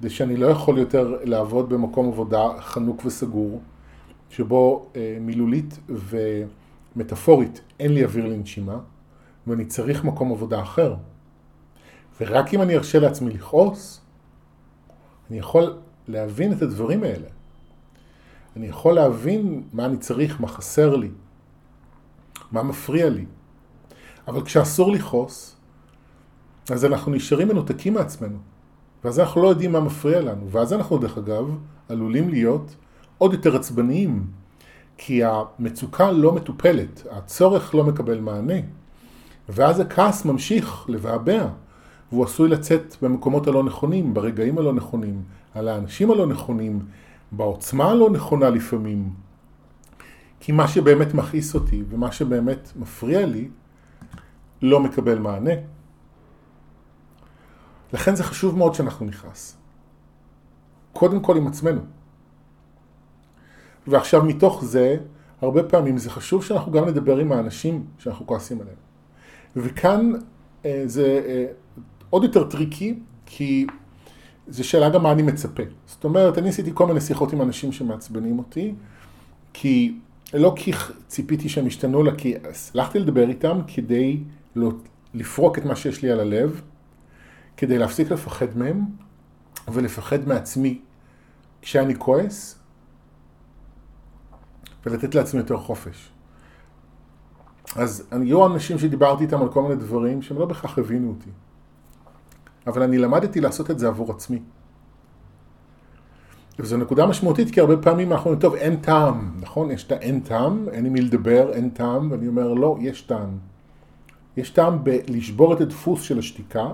זה 0.00 0.10
שאני 0.10 0.36
לא 0.36 0.46
יכול 0.46 0.78
יותר 0.78 1.18
לעבוד 1.22 1.68
במקום 1.68 2.08
עבודה 2.08 2.48
חנוק 2.60 3.02
וסגור, 3.04 3.60
שבו 4.30 4.86
אה, 4.96 5.18
מילולית 5.20 5.78
ומטאפורית 5.88 7.60
אין 7.80 7.94
לי 7.94 8.04
אוויר 8.04 8.26
לנשימה, 8.26 8.78
ואני 9.46 9.64
צריך 9.64 10.04
מקום 10.04 10.32
עבודה 10.32 10.62
אחר. 10.62 10.94
ורק 12.20 12.54
אם 12.54 12.62
אני 12.62 12.76
ארשה 12.76 12.98
לעצמי 12.98 13.32
לכעוס, 13.32 14.00
אני 15.30 15.38
יכול 15.38 15.76
להבין 16.08 16.52
את 16.52 16.62
הדברים 16.62 17.02
האלה. 17.02 17.28
אני 18.56 18.66
יכול 18.66 18.94
להבין 18.94 19.62
מה 19.72 19.84
אני 19.84 19.96
צריך, 19.96 20.40
מה 20.40 20.48
חסר 20.48 20.96
לי, 20.96 21.10
מה 22.52 22.62
מפריע 22.62 23.10
לי. 23.10 23.24
אבל 24.28 24.44
כשאסור 24.44 24.92
לכעוס, 24.92 25.56
אז 26.70 26.84
אנחנו 26.84 27.12
נשארים 27.12 27.48
מנותקים 27.48 27.94
מעצמנו. 27.94 28.38
ואז 29.04 29.20
אנחנו 29.20 29.42
לא 29.42 29.48
יודעים 29.48 29.72
מה 29.72 29.80
מפריע 29.80 30.20
לנו. 30.20 30.50
ואז 30.50 30.72
אנחנו, 30.72 30.98
דרך 30.98 31.18
אגב, 31.18 31.58
עלולים 31.88 32.28
להיות 32.28 32.76
עוד 33.18 33.32
יותר 33.32 33.56
עצבניים, 33.56 34.26
כי 34.96 35.22
המצוקה 35.24 36.10
לא 36.10 36.32
מטופלת, 36.32 37.06
הצורך 37.10 37.74
לא 37.74 37.84
מקבל 37.84 38.20
מענה, 38.20 38.54
ואז 39.48 39.80
הכעס 39.80 40.24
ממשיך 40.24 40.84
לבעבע, 40.88 41.48
והוא 42.12 42.24
עשוי 42.24 42.48
לצאת 42.48 42.96
במקומות 43.02 43.46
הלא 43.46 43.64
נכונים, 43.64 44.14
ברגעים 44.14 44.58
הלא 44.58 44.72
נכונים, 44.72 45.22
על 45.54 45.68
האנשים 45.68 46.10
הלא 46.10 46.26
נכונים, 46.26 46.80
בעוצמה 47.32 47.90
הלא 47.90 48.10
נכונה 48.10 48.50
לפעמים. 48.50 49.10
כי 50.40 50.52
מה 50.52 50.68
שבאמת 50.68 51.14
מכעיס 51.14 51.54
אותי 51.54 51.82
ומה 51.88 52.12
שבאמת 52.12 52.72
מפריע 52.76 53.26
לי 53.26 53.48
לא 54.62 54.80
מקבל 54.80 55.18
מענה. 55.18 55.54
לכן 57.92 58.14
זה 58.14 58.24
חשוב 58.24 58.58
מאוד 58.58 58.74
שאנחנו 58.74 59.06
נכעס. 59.06 59.56
קודם 60.92 61.20
כל 61.20 61.36
עם 61.36 61.46
עצמנו. 61.46 61.80
ועכשיו 63.86 64.24
מתוך 64.24 64.64
זה 64.64 64.96
הרבה 65.40 65.62
פעמים 65.62 65.98
זה 65.98 66.10
חשוב 66.10 66.44
שאנחנו 66.44 66.72
גם 66.72 66.84
נדבר 66.88 67.16
עם 67.16 67.32
האנשים 67.32 67.86
שאנחנו 67.98 68.26
כועסים 68.26 68.60
עליהם. 68.60 68.76
וכאן 69.56 70.12
אה, 70.64 70.82
זה 70.86 71.22
אה, 71.26 71.46
עוד 72.10 72.24
יותר 72.24 72.44
tricky, 72.44 72.98
כי 73.26 73.66
זו 74.50 74.68
שאלה 74.68 74.88
גם 74.88 75.02
מה 75.02 75.12
אני 75.12 75.22
מצפה. 75.22 75.62
זאת 75.86 76.04
אומרת, 76.04 76.38
אני 76.38 76.48
עשיתי 76.48 76.70
כל 76.74 76.86
מיני 76.86 77.00
שיחות 77.00 77.32
עם 77.32 77.42
אנשים 77.42 77.72
שמעצבנים 77.72 78.38
אותי, 78.38 78.74
כי, 79.52 79.98
לא 80.34 80.52
כי 80.56 80.72
ציפיתי 81.08 81.48
שהם 81.48 81.66
ישתנו, 81.66 82.02
אלא 82.02 82.12
כי 82.18 82.34
הלכתי 82.74 82.98
לדבר 82.98 83.28
איתם 83.28 83.60
כדי 83.66 84.20
לא, 84.56 84.70
לפרוק 85.14 85.58
את 85.58 85.64
מה 85.64 85.76
שיש 85.76 86.02
לי 86.02 86.10
על 86.10 86.20
הלב, 86.20 86.60
כדי 87.56 87.78
להפסיק 87.78 88.10
לפחד 88.10 88.58
מהם, 88.58 88.84
ולפחד 89.68 90.28
מעצמי 90.28 90.80
כשאני 91.62 91.94
כועס, 91.98 92.58
ולתת 94.86 95.14
לעצמי 95.14 95.40
יותר 95.40 95.56
חופש. 95.56 96.10
אז 97.76 98.08
היו 98.10 98.46
אנשים 98.46 98.78
שדיברתי 98.78 99.24
איתם 99.24 99.42
על 99.42 99.52
כל 99.52 99.62
מיני 99.62 99.76
דברים 99.76 100.22
שהם 100.22 100.38
לא 100.38 100.46
בהכרח 100.46 100.78
הבינו 100.78 101.08
אותי. 101.08 101.30
אבל 102.66 102.82
אני 102.82 102.98
למדתי 102.98 103.40
לעשות 103.40 103.70
את 103.70 103.78
זה 103.78 103.88
עבור 103.88 104.10
עצמי. 104.10 104.42
וזו 106.58 106.76
נקודה 106.76 107.06
משמעותית, 107.06 107.50
כי 107.50 107.60
הרבה 107.60 107.76
פעמים 107.76 108.12
אנחנו 108.12 108.24
אומרים, 108.24 108.40
טוב, 108.40 108.54
אין 108.54 108.76
טעם, 108.76 109.32
נכון? 109.40 109.70
יש 109.70 109.84
את 109.84 109.92
האין 109.92 110.20
טעם, 110.20 110.68
אין 110.68 110.86
עם 110.86 110.92
מי 110.92 111.00
לדבר, 111.00 111.52
אין 111.52 111.70
טעם, 111.70 112.10
ואני 112.10 112.28
אומר, 112.28 112.54
לא, 112.54 112.76
יש 112.80 113.02
טעם. 113.02 113.38
יש 114.36 114.50
טעם 114.50 114.84
בלשבור 114.84 115.54
את 115.54 115.60
הדפוס 115.60 116.02
של 116.02 116.18
השתיקה, 116.18 116.72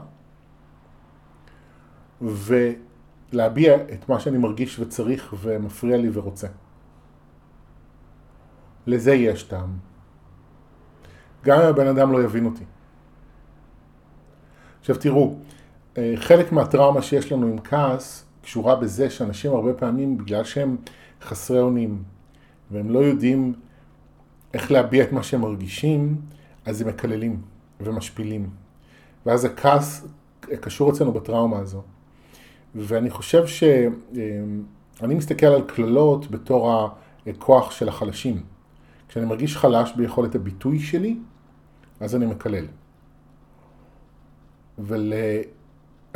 ולהביע 2.21 3.75
את 3.93 4.09
מה 4.09 4.21
שאני 4.21 4.39
מרגיש 4.39 4.79
וצריך 4.79 5.35
ומפריע 5.41 5.97
לי 5.97 6.11
ורוצה. 6.13 6.49
לזה 8.87 9.15
יש 9.15 9.43
טעם. 9.43 9.71
גם 11.45 11.61
אם 11.61 11.67
הבן 11.67 11.87
אדם 11.87 12.13
לא 12.13 12.23
יבין 12.23 12.47
אותי. 12.47 12.65
עכשיו 14.81 14.97
תראו, 14.97 15.37
חלק 16.17 16.53
מהטראומה 16.53 17.03
שיש 17.03 17.33
לנו 17.33 17.47
עם 17.47 17.59
כעס 17.59 18.25
קשורה 18.43 18.77
בזה 18.77 19.11
שאנשים 19.11 19.55
הרבה 19.55 19.73
פעמים, 19.73 20.19
בגלל 20.19 20.45
שהם 20.45 20.77
חסרי 21.23 21.61
אונים, 21.61 22.03
והם 22.71 22.91
לא 22.91 22.99
יודעים 22.99 23.55
איך 24.55 24.73
להביע 24.73 25.05
את 25.05 25.13
מה 25.13 25.23
שהם 25.23 25.41
מרגישים, 25.41 26.17
אז 26.65 26.81
הם 26.81 26.89
מקללים 26.89 27.43
ומשפילים. 27.81 28.51
ואז 29.27 29.45
הכעס 29.45 30.07
קשור 30.41 30.91
אצלנו 30.91 31.13
בטראומה 31.13 31.59
הזו. 31.59 31.83
ואני 32.75 33.11
חושב 33.11 33.47
שאני 33.47 33.89
אה, 35.03 35.07
מסתכל 35.07 35.47
על 35.47 35.63
קללות 35.63 36.31
בתור 36.31 36.91
הכוח 37.27 37.71
של 37.71 37.89
החלשים. 37.89 38.43
כשאני 39.09 39.27
מרגיש 39.27 39.57
חלש 39.57 39.93
ביכולת 39.97 40.35
הביטוי 40.35 40.79
שלי, 40.79 41.17
אז 42.01 42.17
אני 42.17 42.27
מקלל. 42.27 42.67
ול... 44.79 45.13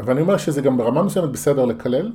ואני 0.04 0.20
אומר 0.20 0.36
שזה 0.36 0.60
גם 0.60 0.76
ברמה 0.76 1.02
מסוימת 1.02 1.30
בסדר 1.30 1.64
לקלל, 1.64 2.12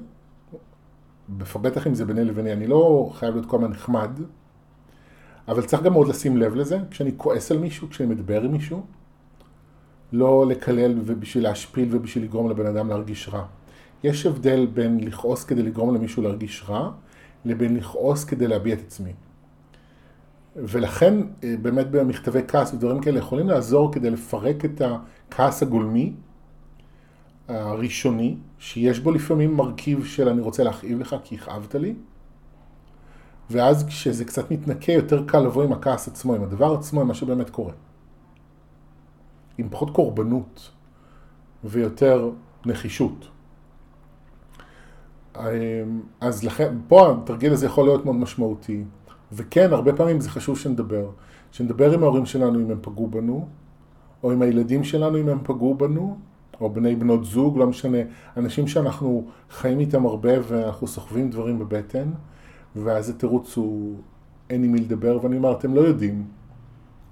בטח 1.61 1.87
אם 1.87 1.93
זה 1.93 2.05
ביני 2.05 2.25
לביני, 2.25 2.53
אני 2.53 2.67
לא 2.67 3.11
חייב 3.13 3.33
להיות 3.33 3.45
כל 3.45 3.57
הזמן 3.57 3.71
נחמד, 3.71 4.09
אבל 5.47 5.65
צריך 5.65 5.83
גם 5.83 5.93
מאוד 5.93 6.07
לשים 6.07 6.37
לב 6.37 6.55
לזה, 6.55 6.77
כשאני 6.91 7.11
כועס 7.17 7.51
על 7.51 7.57
מישהו, 7.57 7.89
כשאני 7.89 8.09
מדבר 8.09 8.41
עם 8.41 8.51
מישהו, 8.51 8.85
לא 10.13 10.45
לקלל 10.47 10.99
ובשביל 11.05 11.43
להשפיל 11.43 11.87
ובשביל 11.91 12.23
לגרום 12.23 12.49
לבן 12.49 12.65
אדם 12.65 12.89
להרגיש 12.89 13.29
רע. 13.29 13.45
יש 14.03 14.25
הבדל 14.25 14.65
בין 14.73 14.99
לכעוס 14.99 15.43
כדי 15.43 15.63
לגרום 15.63 15.95
למישהו 15.95 16.23
להרגיש 16.23 16.65
רע, 16.69 16.91
לבין 17.45 17.75
לכעוס 17.75 18.23
כדי 18.23 18.47
להביע 18.47 18.73
את 18.73 18.79
עצמי. 18.87 19.13
ולכן 20.55 21.13
אה, 21.43 21.55
באמת 21.61 21.91
במכתבי 21.91 22.39
כעס 22.47 22.73
ודברים 22.73 23.01
כאלה 23.01 23.19
יכולים 23.19 23.47
לעזור 23.47 23.93
כדי 23.93 24.09
לפרק 24.09 24.65
את 24.65 24.81
הכעס 24.81 25.63
הגולמי 25.63 26.13
הראשוני, 27.47 28.37
שיש 28.59 28.99
בו 28.99 29.11
לפעמים 29.11 29.57
מרכיב 29.57 30.05
של 30.05 30.29
אני 30.29 30.41
רוצה 30.41 30.63
להכאיב 30.63 30.99
לך 30.99 31.15
כי 31.23 31.35
הכאבת 31.35 31.75
לי, 31.75 31.95
ואז 33.49 33.85
כשזה 33.87 34.25
קצת 34.25 34.51
מתנקה 34.51 34.91
יותר 34.91 35.23
קל 35.27 35.39
לבוא 35.39 35.63
עם 35.63 35.73
הכעס 35.73 36.07
עצמו, 36.07 36.35
עם 36.35 36.43
הדבר 36.43 36.73
עצמו, 36.73 37.01
עם 37.01 37.07
מה 37.07 37.13
שבאמת 37.13 37.49
קורה. 37.49 37.73
עם 39.57 39.69
פחות 39.69 39.89
קורבנות 39.89 40.71
ויותר 41.63 42.31
נחישות. 42.65 43.27
אז 46.21 46.43
לכן, 46.43 46.75
פה 46.87 47.11
התרגיל 47.11 47.53
הזה 47.53 47.65
יכול 47.65 47.85
להיות 47.85 48.05
מאוד 48.05 48.15
משמעותי. 48.15 48.83
וכן, 49.31 49.73
הרבה 49.73 49.93
פעמים 49.93 50.21
זה 50.21 50.29
חשוב 50.29 50.57
שנדבר. 50.57 51.09
שנדבר 51.51 51.93
עם 51.93 52.03
ההורים 52.03 52.25
שלנו 52.25 52.59
אם 52.59 52.71
הם 52.71 52.79
פגעו 52.81 53.07
בנו, 53.07 53.47
או 54.23 54.31
עם 54.31 54.41
הילדים 54.41 54.83
שלנו 54.83 55.17
אם 55.17 55.29
הם 55.29 55.39
פגעו 55.43 55.75
בנו, 55.75 56.17
או 56.61 56.69
בני 56.69 56.95
בנות 56.95 57.25
זוג, 57.25 57.57
לא 57.57 57.67
משנה, 57.67 57.97
אנשים 58.37 58.67
שאנחנו 58.67 59.27
חיים 59.49 59.79
איתם 59.79 60.05
הרבה 60.05 60.31
ואנחנו 60.47 60.87
סוחבים 60.87 61.29
דברים 61.29 61.59
בבטן, 61.59 62.11
ואז 62.75 63.09
התירוץ 63.09 63.57
הוא 63.57 63.95
אין 64.49 64.63
עם 64.63 64.71
מי 64.71 64.79
לדבר, 64.79 65.19
ואני 65.23 65.37
אומר, 65.37 65.51
אתם 65.51 65.75
לא 65.75 65.81
יודעים. 65.81 66.25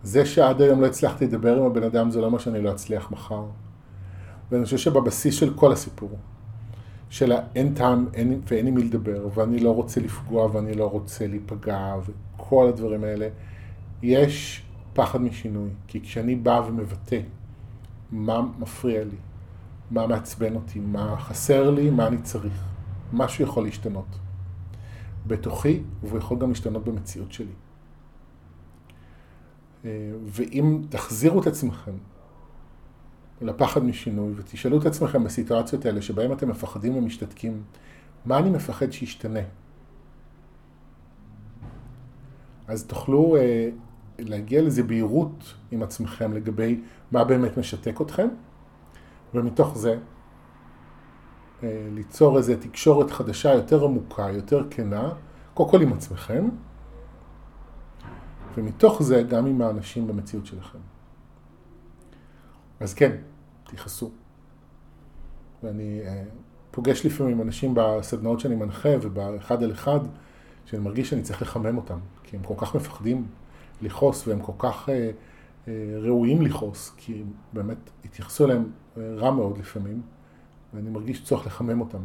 זה 0.04 0.26
שעד 0.26 0.62
היום 0.62 0.82
לא 0.82 0.86
הצלחתי 0.86 1.26
לדבר 1.26 1.60
עם 1.60 1.66
הבן 1.66 1.84
אדם 1.84 2.12
זה 2.12 2.22
לא 2.22 2.32
מה 2.32 2.40
שאני 2.40 2.62
לא 2.62 2.72
אצליח 2.72 3.12
מחר. 3.12 3.46
ואני 4.52 4.66
חושב 4.66 4.78
שבבסיס 4.78 5.36
של 5.36 5.54
כל 5.54 5.72
הסיפור, 5.72 6.10
של 7.10 7.32
האין 7.32 7.74
טעם 7.74 8.08
אין, 8.14 8.42
ואין 8.48 8.68
עם 8.68 8.76
מי 8.76 8.84
לדבר, 8.84 9.28
ואני 9.36 9.60
לא 9.60 9.76
רוצה 9.76 10.02
לפגוע 10.02 10.50
ואני 10.54 10.74
לא 10.74 10.86
רוצה 10.86 11.28
להיפגע, 11.28 11.96
וכל 12.06 12.68
הדברים 12.68 13.04
האלה, 13.04 13.28
יש 14.02 14.64
פחד 14.94 15.22
משינוי. 15.22 15.70
כי 15.88 16.02
כשאני 16.02 16.36
בא 16.36 16.62
ומבטא 16.68 17.20
מה 18.12 18.42
מפריע 18.60 19.04
לי, 19.04 19.18
מה 19.94 20.08
מעצבן 20.08 20.56
אותי, 20.56 20.80
מה 20.80 21.18
חסר 21.20 21.72
לי, 21.72 21.90
מה 21.90 22.08
אני 22.08 22.22
צריך, 22.22 22.64
משהו 23.14 23.44
יכול 23.44 23.64
להשתנות. 23.64 24.06
בתוכי, 25.28 25.84
והוא 26.04 26.18
יכול 26.18 26.40
גם 26.40 26.50
להשתנות 26.50 26.86
במציאות 26.86 27.32
שלי. 27.32 27.54
אה, 29.86 30.12
ואם 30.26 30.82
תחזירו 30.90 31.42
את 31.42 31.48
עצמכם 31.48 31.92
לפחד 33.42 33.84
משינוי, 33.84 34.34
ותשאלו 34.36 34.78
את 34.82 34.86
עצמכם 34.86 35.24
בסיטואציות 35.24 35.86
האלה 35.86 36.02
שבהם 36.02 36.32
אתם 36.32 36.50
מפחדים 36.50 36.96
ומשתתקים, 36.96 37.64
מה 38.26 38.38
אני 38.38 38.50
מפחד 38.50 38.92
שישתנה? 38.92 39.40
אז 42.68 42.86
תוכלו 42.86 43.36
אה, 43.36 43.70
להגיע 44.20 44.62
לזה 44.62 44.84
בהירות 44.84 45.54
עם 45.72 45.84
עצמכם 45.84 46.34
לגבי 46.34 46.82
מה 47.12 47.24
באמת 47.24 47.58
משתק 47.58 48.02
אתכם, 48.02 48.28
ומתוך 49.34 49.78
זה 49.78 49.98
אה, 51.64 51.88
ליצור 51.92 52.38
איזו 52.38 52.54
תקשורת 52.60 53.12
חדשה 53.12 53.54
יותר 53.54 53.84
עמוקה, 53.84 54.30
יותר 54.32 54.68
כנה, 54.70 55.14
קודם 55.54 55.70
כל 55.70 55.82
עם 55.82 55.94
עצמכם, 55.94 56.50
ומתוך 58.58 59.04
זה 59.04 59.24
גם 59.24 59.46
עם 59.46 59.62
האנשים 59.62 60.08
במציאות 60.08 60.46
שלכם. 60.46 60.80
אז 62.80 62.94
כן, 62.94 63.16
תכעסו. 63.64 64.12
ואני 65.64 66.02
אה, 66.06 66.24
פוגש 66.72 67.06
לפעמים 67.06 67.42
אנשים 67.42 67.74
בסדנאות 67.76 68.40
שאני 68.40 68.56
מנחה 68.56 68.90
ובאחד 69.02 69.64
על 69.64 69.72
אחד, 69.72 70.00
שאני 70.66 70.82
מרגיש 70.82 71.10
שאני 71.10 71.22
צריך 71.22 71.42
לחמם 71.42 71.78
אותם, 71.78 72.00
כי 72.24 72.36
הם 72.38 72.44
כל 72.44 72.54
כך 72.58 72.76
מפחדים 72.76 73.28
לכעוס 73.82 74.28
והם 74.28 74.42
כל 74.42 74.54
כך 74.58 74.90
אה, 74.90 75.12
ראויים 76.02 76.42
לכעוס, 76.42 76.94
כי 76.98 77.24
באמת 77.54 77.78
התייחסו 78.06 78.46
אליהם 78.46 78.72
רע 78.98 79.32
מאוד 79.32 79.58
לפעמים, 79.58 80.02
ואני 80.74 80.90
מרגיש 80.90 81.24
צורך 81.24 81.48
לחמם 81.48 81.82
אותם. 81.82 82.02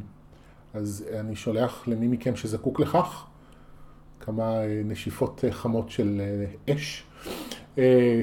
אז 0.74 1.04
אני 1.20 1.36
שולח 1.36 1.88
למי 1.88 2.08
מכם 2.08 2.36
שזקוק 2.36 2.80
לכך 2.80 3.26
כמה 4.20 4.42
אה, 4.42 4.82
נשיפות 4.84 5.44
אה, 5.44 5.52
חמות 5.52 5.90
של 5.90 6.20
אה, 6.20 6.74
אש, 6.74 7.04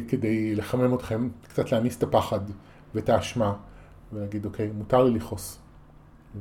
כדי 0.07 0.55
לחמם 0.55 0.95
אתכם, 0.95 1.29
קצת 1.47 1.71
להניס 1.71 1.97
את 1.97 2.03
הפחד. 2.03 2.39
ואת 2.95 3.09
האשמה, 3.09 3.53
ולהגיד, 4.13 4.45
אוקיי, 4.45 4.71
מותר 4.71 5.03
לי 5.03 5.19
לכעוס, 5.19 5.59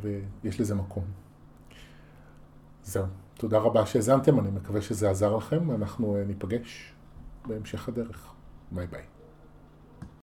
ויש 0.01 0.61
לזה 0.61 0.75
מקום. 0.75 1.05
זהו. 2.85 3.05
תודה 3.35 3.59
רבה 3.59 3.87
שהאזנתם, 3.87 4.41
אני 4.41 4.51
מקווה 4.51 4.83
שזה 4.83 5.11
עזר 5.11 5.37
לכם, 5.37 5.71
אנחנו 5.71 6.17
ניפגש 6.27 6.93
בהמשך 7.47 7.89
הדרך. 7.89 8.33
ביי 8.73 8.87
ביי. 8.87 9.14